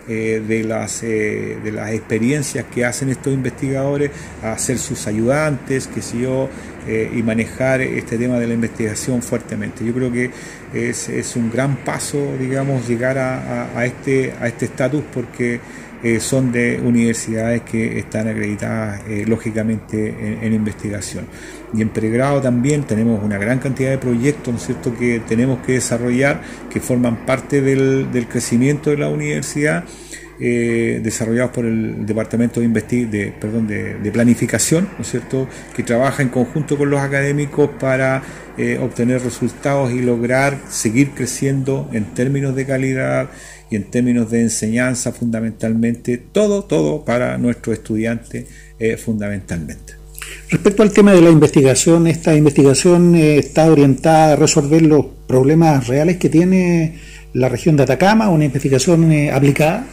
eh, 0.07 0.43
de, 0.45 0.63
las, 0.63 1.01
eh, 1.03 1.57
de 1.63 1.71
las 1.71 1.91
experiencias 1.91 2.65
que 2.73 2.83
hacen 2.83 3.09
estos 3.09 3.33
investigadores, 3.33 4.11
a 4.41 4.57
ser 4.57 4.77
sus 4.77 5.07
ayudantes, 5.07 5.87
que 5.87 6.01
si 6.01 6.21
yo, 6.21 6.49
eh, 6.87 7.09
y 7.15 7.23
manejar 7.23 7.81
este 7.81 8.17
tema 8.17 8.37
de 8.37 8.47
la 8.47 8.53
investigación 8.53 9.21
fuertemente. 9.21 9.85
Yo 9.85 9.93
creo 9.93 10.11
que 10.11 10.29
es, 10.73 11.07
es 11.07 11.35
un 11.37 11.49
gran 11.49 11.77
paso, 11.77 12.35
digamos, 12.37 12.87
llegar 12.87 13.17
a, 13.17 13.77
a 13.77 13.85
este 13.85 14.33
a 14.41 14.47
este 14.47 14.65
estatus 14.65 15.03
porque 15.13 15.61
son 16.19 16.51
de 16.51 16.81
universidades 16.83 17.61
que 17.61 17.99
están 17.99 18.27
acreditadas 18.27 19.01
lógicamente 19.27 20.37
en, 20.41 20.53
investigación. 20.53 21.25
Y 21.73 21.81
en 21.81 21.89
pregrado 21.89 22.41
también 22.41 22.83
tenemos 22.83 23.23
una 23.23 23.37
gran 23.37 23.59
cantidad 23.59 23.89
de 23.89 23.97
proyectos, 23.97 24.53
¿no 24.53 24.59
es 24.59 24.65
cierto?, 24.65 24.93
que 24.97 25.21
tenemos 25.21 25.59
que 25.65 25.73
desarrollar, 25.73 26.41
que 26.69 26.79
forman 26.79 27.25
parte 27.25 27.61
del, 27.61 28.11
del 28.11 28.27
crecimiento 28.27 28.89
de 28.89 28.97
la 28.97 29.09
universidad, 29.09 29.85
eh, 30.39 30.99
desarrollados 31.03 31.51
por 31.51 31.63
el 31.63 32.05
Departamento 32.07 32.59
de, 32.59 32.67
de, 32.67 33.97
de, 34.01 34.11
Planificación, 34.11 34.89
¿no 34.97 35.03
es 35.03 35.11
cierto?, 35.11 35.47
que 35.75 35.83
trabaja 35.83 36.23
en 36.23 36.29
conjunto 36.29 36.75
con 36.75 36.89
los 36.89 36.99
académicos 36.99 37.69
para 37.79 38.23
eh, 38.57 38.79
obtener 38.81 39.21
resultados 39.21 39.91
y 39.91 40.01
lograr 40.01 40.57
seguir 40.69 41.11
creciendo 41.11 41.87
en 41.93 42.05
términos 42.13 42.55
de 42.55 42.65
calidad 42.65 43.29
y 43.73 43.75
en 43.75 43.85
términos 43.85 44.29
de 44.29 44.41
enseñanza 44.41 45.11
fundamentalmente, 45.11 46.17
todo, 46.17 46.63
todo 46.63 47.03
para 47.03 47.39
nuestros 47.39 47.77
estudiantes 47.77 48.45
eh, 48.77 48.97
fundamentalmente. 48.97 49.93
Respecto 50.49 50.83
al 50.83 50.91
tema 50.91 51.13
de 51.13 51.21
la 51.21 51.31
investigación, 51.31 52.05
esta 52.05 52.35
investigación 52.35 53.15
eh, 53.15 53.37
está 53.37 53.65
orientada 53.71 54.33
a 54.33 54.35
resolver 54.35 54.83
los 54.83 55.05
problemas 55.27 55.87
reales 55.87 56.17
que 56.17 56.29
tiene 56.29 56.99
la 57.33 57.49
región 57.49 57.75
de 57.75 57.83
Atacama, 57.83 58.29
una 58.29 58.45
investigación 58.45 59.11
eh, 59.11 59.31
aplicada. 59.31 59.87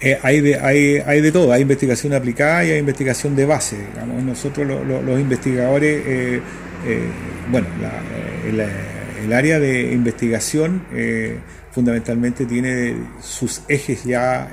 Eh, 0.00 0.18
hay, 0.22 0.40
de, 0.42 0.56
hay, 0.56 0.98
hay 1.04 1.22
de 1.22 1.32
todo, 1.32 1.50
hay 1.50 1.62
investigación 1.62 2.12
aplicada 2.12 2.64
y 2.66 2.72
hay 2.72 2.78
investigación 2.78 3.34
de 3.34 3.46
base. 3.46 3.76
Digamos. 3.94 4.22
Nosotros 4.22 4.66
los 4.86 5.18
investigadores, 5.18 6.42
bueno, 7.50 7.66
el, 8.46 9.32
área 9.32 9.58
de 9.58 9.92
investigación 9.92 10.82
fundamentalmente 11.78 12.44
tiene 12.44 12.96
sus 13.20 13.62
ejes 13.68 14.02
ya 14.02 14.50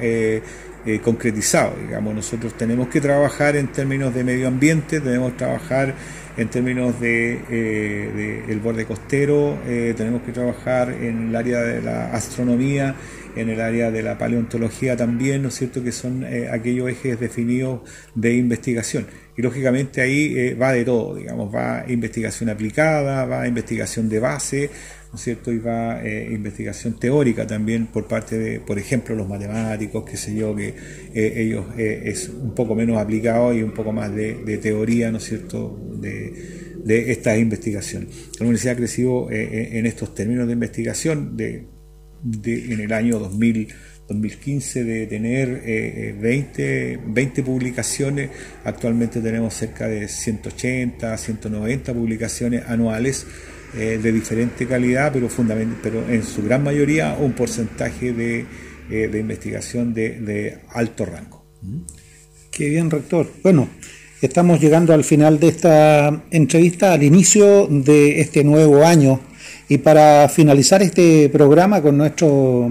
eh, 0.87 0.99
concretizado. 0.99 1.73
Digamos, 1.81 2.13
nosotros 2.13 2.55
tenemos 2.55 2.89
que 2.89 3.01
trabajar 3.01 3.55
en 3.55 3.71
términos 3.71 4.13
de 4.13 4.23
medio 4.23 4.47
ambiente, 4.47 5.01
tenemos 5.01 5.31
que 5.31 5.39
trabajar 5.39 5.95
en 6.37 6.47
términos 6.47 6.99
de, 6.99 7.41
eh, 7.49 8.43
el 8.47 8.59
borde 8.59 8.85
costero, 8.85 9.57
eh, 9.65 9.95
tenemos 9.97 10.21
que 10.21 10.31
trabajar 10.31 10.91
en 10.91 11.29
el 11.29 11.35
área 11.35 11.61
de 11.61 11.81
la 11.81 12.11
astronomía, 12.11 12.93
en 13.35 13.49
el 13.49 13.61
área 13.61 13.89
de 13.89 14.03
la 14.03 14.19
paleontología 14.19 14.95
también, 14.95 15.41
¿no 15.41 15.47
es 15.47 15.55
cierto?, 15.55 15.83
que 15.83 15.91
son 15.91 16.23
aquellos 16.51 16.87
ejes 16.87 17.19
definidos 17.19 17.81
de 18.13 18.35
investigación. 18.35 19.07
y 19.35 19.41
lógicamente 19.41 20.01
ahí 20.01 20.53
va 20.53 20.71
de 20.71 20.85
todo, 20.85 21.15
digamos, 21.15 21.53
va 21.53 21.83
investigación 21.87 22.49
aplicada, 22.49 23.25
va 23.25 23.47
investigación 23.47 24.07
de 24.07 24.19
base, 24.19 24.69
¿no 25.15 25.21
cierto? 25.21 25.53
Y 25.53 25.59
va 25.59 26.01
investigación 26.05 26.99
teórica 26.99 27.47
también 27.47 27.87
por 27.87 28.05
parte 28.05 28.37
de, 28.37 28.59
por 28.59 28.77
ejemplo, 28.77 29.15
los 29.15 29.29
matemáticos, 29.29 30.03
qué 30.03 30.17
sé 30.17 30.35
yo, 30.35 30.53
que 30.53 30.73
ellos 31.13 31.65
es 31.77 32.27
un 32.27 32.53
poco 32.53 32.75
menos 32.75 32.97
aplicado 32.97 33.53
y 33.53 33.63
un 33.63 33.71
poco 33.71 33.93
más 33.93 34.13
de, 34.13 34.59
teoría, 34.61 35.11
¿no 35.11 35.19
es 35.19 35.23
cierto? 35.23 35.79
De, 36.01 36.65
de 36.85 37.11
esta 37.11 37.35
investigación. 37.35 38.07
La 38.39 38.45
universidad 38.45 38.73
ha 38.73 38.77
crecido 38.77 39.31
eh, 39.31 39.41
eh, 39.41 39.79
en 39.79 39.87
estos 39.87 40.13
términos 40.13 40.45
de 40.45 40.53
investigación 40.53 41.35
de, 41.35 41.67
en 42.23 42.79
el 42.79 42.93
año 42.93 43.17
2000, 43.17 43.69
2015 44.07 44.83
de 44.83 45.07
tener 45.07 46.17
20, 46.19 46.93
eh, 46.93 46.99
20 47.07 47.41
publicaciones, 47.43 48.29
actualmente 48.63 49.19
tenemos 49.19 49.55
cerca 49.55 49.87
de 49.87 50.07
180, 50.07 51.17
190 51.17 51.93
publicaciones 51.93 52.63
anuales 52.67 53.25
de 53.73 54.11
diferente 54.11 54.65
calidad, 54.67 55.11
pero, 55.11 55.27
pero 55.83 56.07
en 56.09 56.23
su 56.23 56.43
gran 56.43 56.63
mayoría 56.63 57.17
un 57.19 57.33
porcentaje 57.33 58.13
de, 58.13 58.45
de 58.89 59.19
investigación 59.19 59.93
de, 59.93 60.21
de 60.21 60.59
alto 60.69 61.05
rango. 61.05 61.45
Qué 62.51 62.69
bien, 62.69 62.89
rector. 62.89 63.27
Bueno, 63.43 63.67
Estamos 64.25 64.59
llegando 64.61 64.93
al 64.93 65.03
final 65.03 65.39
de 65.39 65.49
esta 65.49 66.23
entrevista, 66.31 66.93
al 66.93 67.03
inicio 67.03 67.67
de 67.69 68.21
este 68.21 68.43
nuevo 68.43 68.83
año. 68.83 69.19
Y 69.67 69.77
para 69.77 70.29
finalizar 70.29 70.81
este 70.81 71.29
programa 71.29 71.81
con 71.81 71.97
nuestro 71.97 72.67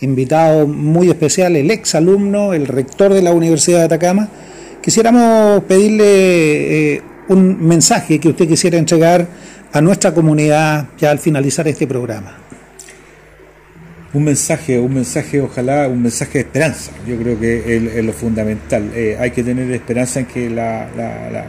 invitado 0.00 0.66
muy 0.66 1.08
especial, 1.08 1.54
el 1.54 1.70
ex 1.70 1.94
alumno, 1.94 2.54
el 2.54 2.66
rector 2.66 3.14
de 3.14 3.22
la 3.22 3.32
Universidad 3.32 3.78
de 3.80 3.84
Atacama, 3.84 4.28
quisiéramos 4.82 5.62
pedirle 5.64 6.94
eh, 6.94 7.02
un 7.28 7.64
mensaje 7.64 8.18
que 8.18 8.30
usted 8.30 8.48
quisiera 8.48 8.76
entregar 8.76 9.28
a 9.76 9.80
nuestra 9.82 10.14
comunidad 10.14 10.88
ya 10.96 11.10
al 11.10 11.18
finalizar 11.18 11.68
este 11.68 11.86
programa 11.86 12.38
un 14.14 14.24
mensaje, 14.24 14.78
un 14.78 14.94
mensaje, 14.94 15.42
ojalá, 15.42 15.88
un 15.88 16.00
mensaje 16.00 16.38
de 16.38 16.40
esperanza. 16.40 16.90
Yo 17.06 17.18
creo 17.18 17.38
que 17.38 17.76
es, 17.76 18.02
lo 18.02 18.14
fundamental. 18.14 18.90
Eh, 18.94 19.14
hay 19.20 19.30
que 19.30 19.42
tener 19.42 19.70
esperanza 19.70 20.20
en 20.20 20.26
que 20.26 20.48
la, 20.48 20.88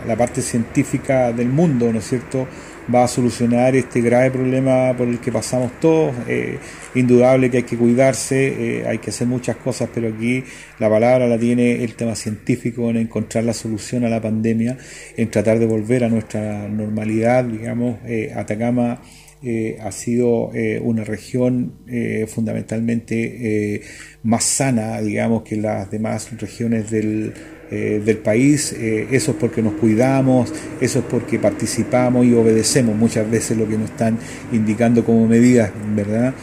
la, 0.06 0.16
parte 0.18 0.42
científica 0.42 1.32
del 1.32 1.48
mundo, 1.48 1.94
¿no 1.94 2.00
es 2.00 2.10
cierto?, 2.10 2.46
va 2.94 3.04
a 3.04 3.08
solucionar 3.08 3.76
este 3.76 4.02
grave 4.02 4.32
problema 4.32 4.94
por 4.98 5.08
el 5.08 5.20
que 5.20 5.32
pasamos 5.32 5.80
todos. 5.80 6.16
Eh, 6.28 6.58
indudable 6.96 7.50
que 7.50 7.58
hay 7.58 7.64
que 7.64 7.78
cuidarse, 7.78 8.80
eh, 8.80 8.88
hay 8.88 8.98
que 9.00 9.10
hacer 9.10 9.28
muchas 9.28 9.58
cosas, 9.58 9.90
pero 9.94 10.08
aquí 10.08 10.44
la 10.80 10.90
palabra 10.90 11.28
la 11.28 11.38
tiene 11.38 11.84
el 11.84 11.96
tema 11.96 12.16
científico 12.16 12.90
en 12.90 12.98
encontrar 12.98 13.44
la 13.44 13.54
solución 13.54 14.06
a 14.06 14.10
la 14.10 14.22
pandemia, 14.22 14.78
en 15.16 15.30
tratar 15.30 15.60
de 15.60 15.66
volver 15.66 16.04
a 16.04 16.10
nuestra 16.10 16.68
normalidad, 16.68 17.44
digamos, 17.44 17.98
Atacama 18.36 19.02
eh, 19.44 19.78
ha 19.82 19.92
sido 19.92 20.52
eh, 20.56 20.80
una 20.82 21.04
región 21.04 21.74
eh, 21.88 22.26
fundamentalmente 22.28 23.82
más 24.24 24.44
sana, 24.44 25.00
digamos, 25.00 25.44
que 25.44 25.58
las 25.58 25.92
demás 25.92 26.30
regiones 26.40 26.90
del, 26.90 27.34
del 27.70 28.18
país. 28.18 28.74
eso 28.74 29.32
es 29.32 29.38
porque 29.38 29.62
nos 29.62 29.74
cuidamos, 29.74 30.54
eso 30.80 31.00
es 31.00 31.06
porque 31.06 31.38
participamos 31.40 32.26
y 32.26 32.34
obedecemos 32.34 32.96
muchas 32.96 33.30
veces 33.30 33.58
lo 33.58 33.68
que 33.68 33.78
nos 33.78 33.90
están 33.90 34.18
indicando 34.52 35.04
como 35.04 35.28
medidas, 35.28 35.72
¿verdad? 35.96 36.34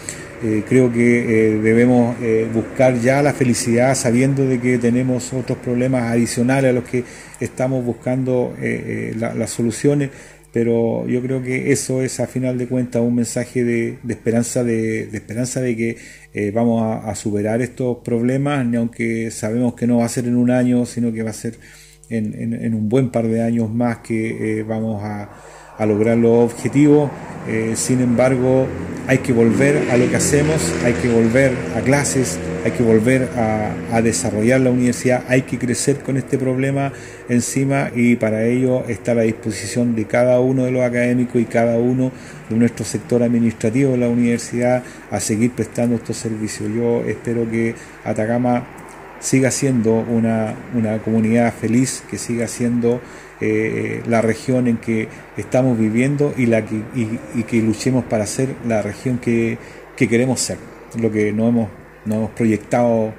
creo 0.68 0.92
que 0.92 1.58
debemos 1.62 2.16
buscar 2.52 3.00
ya 3.00 3.22
la 3.22 3.32
felicidad 3.32 3.94
sabiendo 3.94 4.46
de 4.46 4.60
que 4.60 4.76
tenemos 4.76 5.32
otros 5.32 5.56
problemas 5.56 6.02
adicionales 6.02 6.70
a 6.70 6.74
los 6.74 6.84
que 6.84 7.02
estamos 7.40 7.82
buscando 7.82 8.54
las 9.16 9.50
soluciones 9.50 10.10
pero 10.54 11.04
yo 11.08 11.20
creo 11.20 11.42
que 11.42 11.72
eso 11.72 12.00
es 12.00 12.20
a 12.20 12.28
final 12.28 12.56
de 12.56 12.68
cuentas 12.68 13.02
un 13.02 13.16
mensaje 13.16 13.64
de, 13.64 13.98
esperanza 14.08 14.62
de, 14.62 15.02
esperanza 15.12 15.60
de 15.60 15.76
que 15.76 15.96
eh, 16.32 16.52
vamos 16.52 16.80
a, 16.80 17.12
superar 17.16 17.60
estos 17.60 17.98
problemas 18.04 18.64
aunque 18.76 19.32
sabemos 19.32 19.74
que 19.74 19.88
no 19.88 19.98
va 19.98 20.04
a 20.04 20.08
ser 20.08 20.26
en 20.26 20.36
un 20.36 20.52
año 20.52 20.86
sino 20.86 21.12
que 21.12 21.24
va 21.24 21.30
a 21.30 21.32
ser 21.32 21.58
en, 22.08 22.72
un 22.72 22.88
buen 22.88 23.10
par 23.10 23.26
de 23.26 23.42
años 23.42 23.68
más 23.68 23.98
que 23.98 24.60
eh, 24.60 24.62
vamos 24.62 25.02
a, 25.02 25.28
a 25.78 25.87
lograr 25.87 26.16
los 26.16 26.52
objetivos. 26.52 27.10
Eh, 27.46 27.72
sin 27.76 28.00
embargo, 28.00 28.66
hay 29.06 29.18
que 29.18 29.32
volver 29.32 29.90
a 29.90 29.96
lo 29.96 30.08
que 30.08 30.16
hacemos, 30.16 30.72
hay 30.82 30.94
que 30.94 31.08
volver 31.08 31.52
a 31.76 31.80
clases, 31.80 32.38
hay 32.64 32.70
que 32.70 32.82
volver 32.82 33.28
a, 33.37 34.00
desarrollar 34.00 34.60
la 34.60 34.70
universidad, 34.70 35.22
hay 35.28 35.42
que 35.42 35.58
crecer 35.58 35.98
con 36.00 36.16
este 36.16 36.38
problema 36.38 36.92
encima 37.28 37.90
y 37.94 38.16
para 38.16 38.44
ello 38.44 38.84
está 38.88 39.12
a 39.12 39.16
la 39.16 39.22
disposición 39.22 39.94
de 39.94 40.06
cada 40.06 40.40
uno 40.40 40.64
de 40.64 40.72
los 40.72 40.82
académicos 40.82 41.40
y 41.40 41.44
cada 41.44 41.78
uno 41.78 42.10
de 42.48 42.56
nuestro 42.56 42.84
sector 42.84 43.22
administrativo 43.22 43.92
de 43.92 43.98
la 43.98 44.08
universidad 44.08 44.82
a 45.10 45.20
seguir 45.20 45.52
prestando 45.52 45.96
estos 45.96 46.16
servicios. 46.16 46.70
Yo 46.74 47.02
espero 47.06 47.48
que 47.48 47.74
Atacama 48.04 48.66
siga 49.24 49.50
siendo 49.50 49.94
una, 49.94 50.54
una 50.74 50.98
comunidad 50.98 51.52
feliz, 51.54 52.04
que 52.10 52.18
siga 52.18 52.46
siendo 52.46 53.00
eh, 53.40 54.02
la 54.06 54.20
región 54.20 54.68
en 54.68 54.76
que 54.76 55.08
estamos 55.38 55.78
viviendo 55.78 56.34
y, 56.37 56.44
la 56.44 56.62
que, 56.62 56.82
y, 56.94 57.42
que 57.44 57.62
luchemos 57.62 58.04
para 58.04 58.26
ser 58.26 58.50
la 58.68 58.82
región 58.82 59.16
que, 59.16 59.56
queremos 59.96 60.40
ser, 60.40 60.58
lo 61.00 61.10
que 61.10 61.32
no 61.32 61.48
hemos, 61.48 61.70
no 62.04 62.16
hemos 62.16 62.30
proyectado 62.32 63.14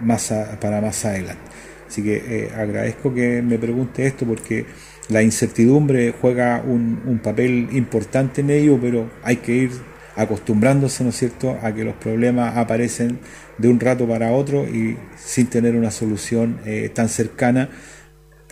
más 0.00 0.32
para 0.60 0.80
más 0.80 1.04
adelante. 1.04 1.42
Así 1.88 2.04
que 2.04 2.22
eh, 2.24 2.50
agradezco 2.56 3.12
que 3.12 3.42
me 3.42 3.58
pregunte 3.58 4.06
esto 4.06 4.24
porque 4.24 4.64
la 5.08 5.22
incertidumbre 5.22 6.14
juega 6.20 6.62
un, 6.64 7.02
un, 7.04 7.18
papel 7.18 7.68
importante 7.72 8.42
en 8.42 8.50
ello, 8.50 8.78
pero 8.80 9.10
hay 9.24 9.36
que 9.38 9.52
ir 9.52 9.70
acostumbrándose, 10.16 11.04
¿no 11.04 11.10
es 11.10 11.16
cierto?, 11.16 11.56
a 11.62 11.74
que 11.74 11.84
los 11.84 11.94
problemas 11.94 12.56
aparecen 12.56 13.18
de 13.58 13.68
un 13.68 13.80
rato 13.80 14.06
para 14.06 14.32
otro 14.32 14.64
y 14.66 14.96
sin 15.16 15.46
tener 15.46 15.76
una 15.76 15.90
solución 15.90 16.58
eh, 16.64 16.90
tan 16.92 17.08
cercana 17.08 17.70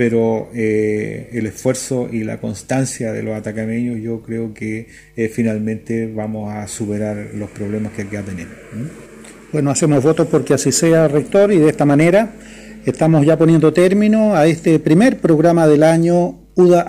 pero 0.01 0.49
eh, 0.55 1.29
el 1.35 1.45
esfuerzo 1.45 2.09
y 2.11 2.25
la 2.25 2.41
constancia 2.41 3.13
de 3.13 3.23
los 3.23 3.37
atacameños 3.37 4.01
yo 4.01 4.23
creo 4.23 4.55
que 4.55 4.87
eh, 5.15 5.29
finalmente 5.29 6.11
vamos 6.11 6.51
a 6.55 6.67
superar 6.69 7.33
los 7.35 7.51
problemas 7.51 7.93
que 7.93 8.01
acá 8.01 8.23
tenemos. 8.23 8.55
Bueno, 9.53 9.71
hacemos 9.71 10.03
votos 10.03 10.27
porque 10.31 10.55
así 10.55 10.73
sea, 10.73 11.07
rector, 11.07 11.53
y 11.53 11.59
de 11.59 11.69
esta 11.69 11.85
manera 11.85 12.33
estamos 12.87 13.27
ya 13.27 13.37
poniendo 13.37 13.75
término 13.75 14.35
a 14.35 14.47
este 14.47 14.79
primer 14.79 15.19
programa 15.19 15.67
del 15.67 15.83
año 15.83 16.40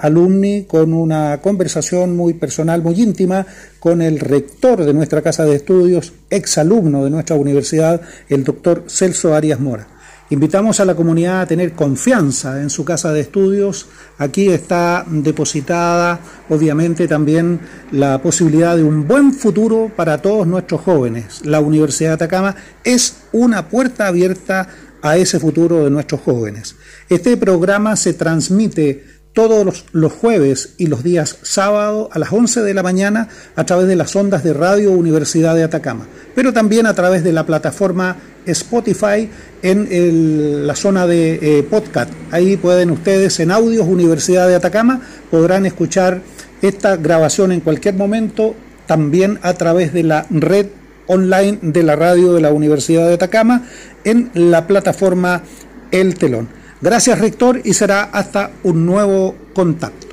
Alumni 0.02 0.66
con 0.66 0.94
una 0.94 1.40
conversación 1.42 2.16
muy 2.16 2.34
personal, 2.34 2.82
muy 2.82 3.02
íntima 3.02 3.46
con 3.80 4.02
el 4.02 4.20
rector 4.20 4.84
de 4.84 4.94
nuestra 4.94 5.22
casa 5.22 5.46
de 5.46 5.56
estudios, 5.56 6.14
exalumno 6.30 7.04
de 7.04 7.10
nuestra 7.10 7.36
universidad, 7.36 8.02
el 8.30 8.44
doctor 8.44 8.84
Celso 8.88 9.34
Arias 9.34 9.60
Mora. 9.60 9.88
Invitamos 10.32 10.80
a 10.80 10.86
la 10.86 10.96
comunidad 10.96 11.42
a 11.42 11.46
tener 11.46 11.74
confianza 11.74 12.62
en 12.62 12.70
su 12.70 12.86
casa 12.86 13.12
de 13.12 13.20
estudios. 13.20 13.88
Aquí 14.18 14.48
está 14.48 15.06
depositada, 15.10 16.22
obviamente, 16.48 17.06
también 17.06 17.60
la 17.92 18.22
posibilidad 18.22 18.78
de 18.78 18.84
un 18.84 19.06
buen 19.06 19.34
futuro 19.34 19.92
para 19.94 20.22
todos 20.22 20.48
nuestros 20.48 20.80
jóvenes. 20.82 21.46
La 21.46 21.60
Universidad 21.60 22.12
de 22.12 22.14
Atacama 22.14 22.56
es 22.86 23.24
una 23.34 23.68
puerta 23.68 24.08
abierta 24.08 24.70
a 25.02 25.18
ese 25.18 25.38
futuro 25.38 25.84
de 25.84 25.90
nuestros 25.90 26.22
jóvenes. 26.22 26.76
Este 27.10 27.36
programa 27.36 27.98
se 27.98 28.14
transmite 28.14 29.04
todos 29.34 29.86
los, 29.92 30.12
jueves 30.12 30.74
y 30.78 30.88
los 30.88 31.04
días 31.04 31.38
sábado 31.42 32.10
a 32.12 32.20
las 32.20 32.32
11 32.32 32.62
de 32.62 32.74
la 32.74 32.84
mañana 32.84 33.30
a 33.56 33.66
través 33.66 33.88
de 33.88 33.96
las 33.96 34.16
ondas 34.16 34.44
de 34.44 34.54
Radio 34.54 34.92
Universidad 34.92 35.56
de 35.56 35.64
Atacama, 35.64 36.08
pero 36.36 36.52
también 36.54 36.86
a 36.86 36.94
través 36.94 37.24
de 37.24 37.32
la 37.32 37.46
plataforma 37.46 38.18
Spotify 38.46 39.30
en 39.62 40.68
la 40.68 40.76
zona 40.76 41.08
de 41.08 41.60
eh, 41.60 41.64
podcast. 41.64 42.12
Ahí 42.32 42.58
pueden 42.58 42.92
ustedes 42.92 43.40
en 43.40 43.52
Audios 43.52 43.88
Universidad 43.88 44.48
de 44.48 44.56
Atacama 44.56 45.02
podrán 45.30 45.66
escuchar 45.66 46.22
esta 46.62 46.98
grabación 46.98 47.52
en 47.52 47.60
cualquier 47.62 47.96
momento, 47.96 48.56
también 48.86 49.40
a 49.42 49.54
través 49.54 49.94
de 49.94 50.04
la 50.04 50.26
red 50.30 50.68
online 51.08 51.60
de 51.62 51.84
la 51.84 51.96
radio 51.96 52.34
de 52.34 52.42
la 52.42 52.52
Universidad 52.52 53.08
de 53.08 53.16
Atacama 53.16 53.64
en 54.04 54.32
la 54.34 54.68
plataforma 54.68 55.44
El 55.92 56.16
Telón. 56.16 56.61
Gracias, 56.82 57.20
rector, 57.20 57.62
y 57.64 57.74
será 57.74 58.04
hasta 58.04 58.52
un 58.64 58.86
nuevo 58.86 59.36
contacto. 59.54 60.08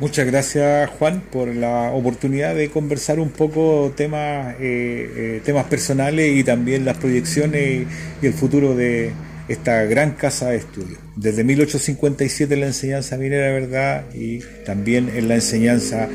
Muchas 0.00 0.26
gracias, 0.26 0.90
Juan, 0.98 1.22
por 1.30 1.46
la 1.54 1.92
oportunidad 1.92 2.56
de 2.56 2.68
conversar 2.68 3.20
un 3.20 3.30
poco 3.30 3.92
temas, 3.96 4.56
eh, 4.58 5.12
eh, 5.16 5.40
temas 5.44 5.66
personales 5.66 6.36
y 6.36 6.42
también 6.42 6.84
las 6.84 6.96
proyecciones 6.96 7.86
y 8.20 8.26
el 8.26 8.32
futuro 8.32 8.74
de 8.74 9.12
esta 9.46 9.84
gran 9.84 10.12
casa 10.12 10.50
de 10.50 10.56
estudio. 10.56 10.98
Desde 11.14 11.44
1857 11.44 12.54
en 12.54 12.60
la 12.60 12.66
enseñanza 12.66 13.16
minera, 13.16 13.52
¿verdad? 13.52 14.06
Y 14.12 14.40
también 14.64 15.10
en 15.14 15.28
la 15.28 15.36
enseñanza 15.36 16.08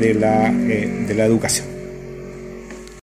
de 0.00 0.14
la, 0.14 0.48
eh, 0.48 1.04
de 1.06 1.14
la 1.14 1.24
educación. 1.26 1.79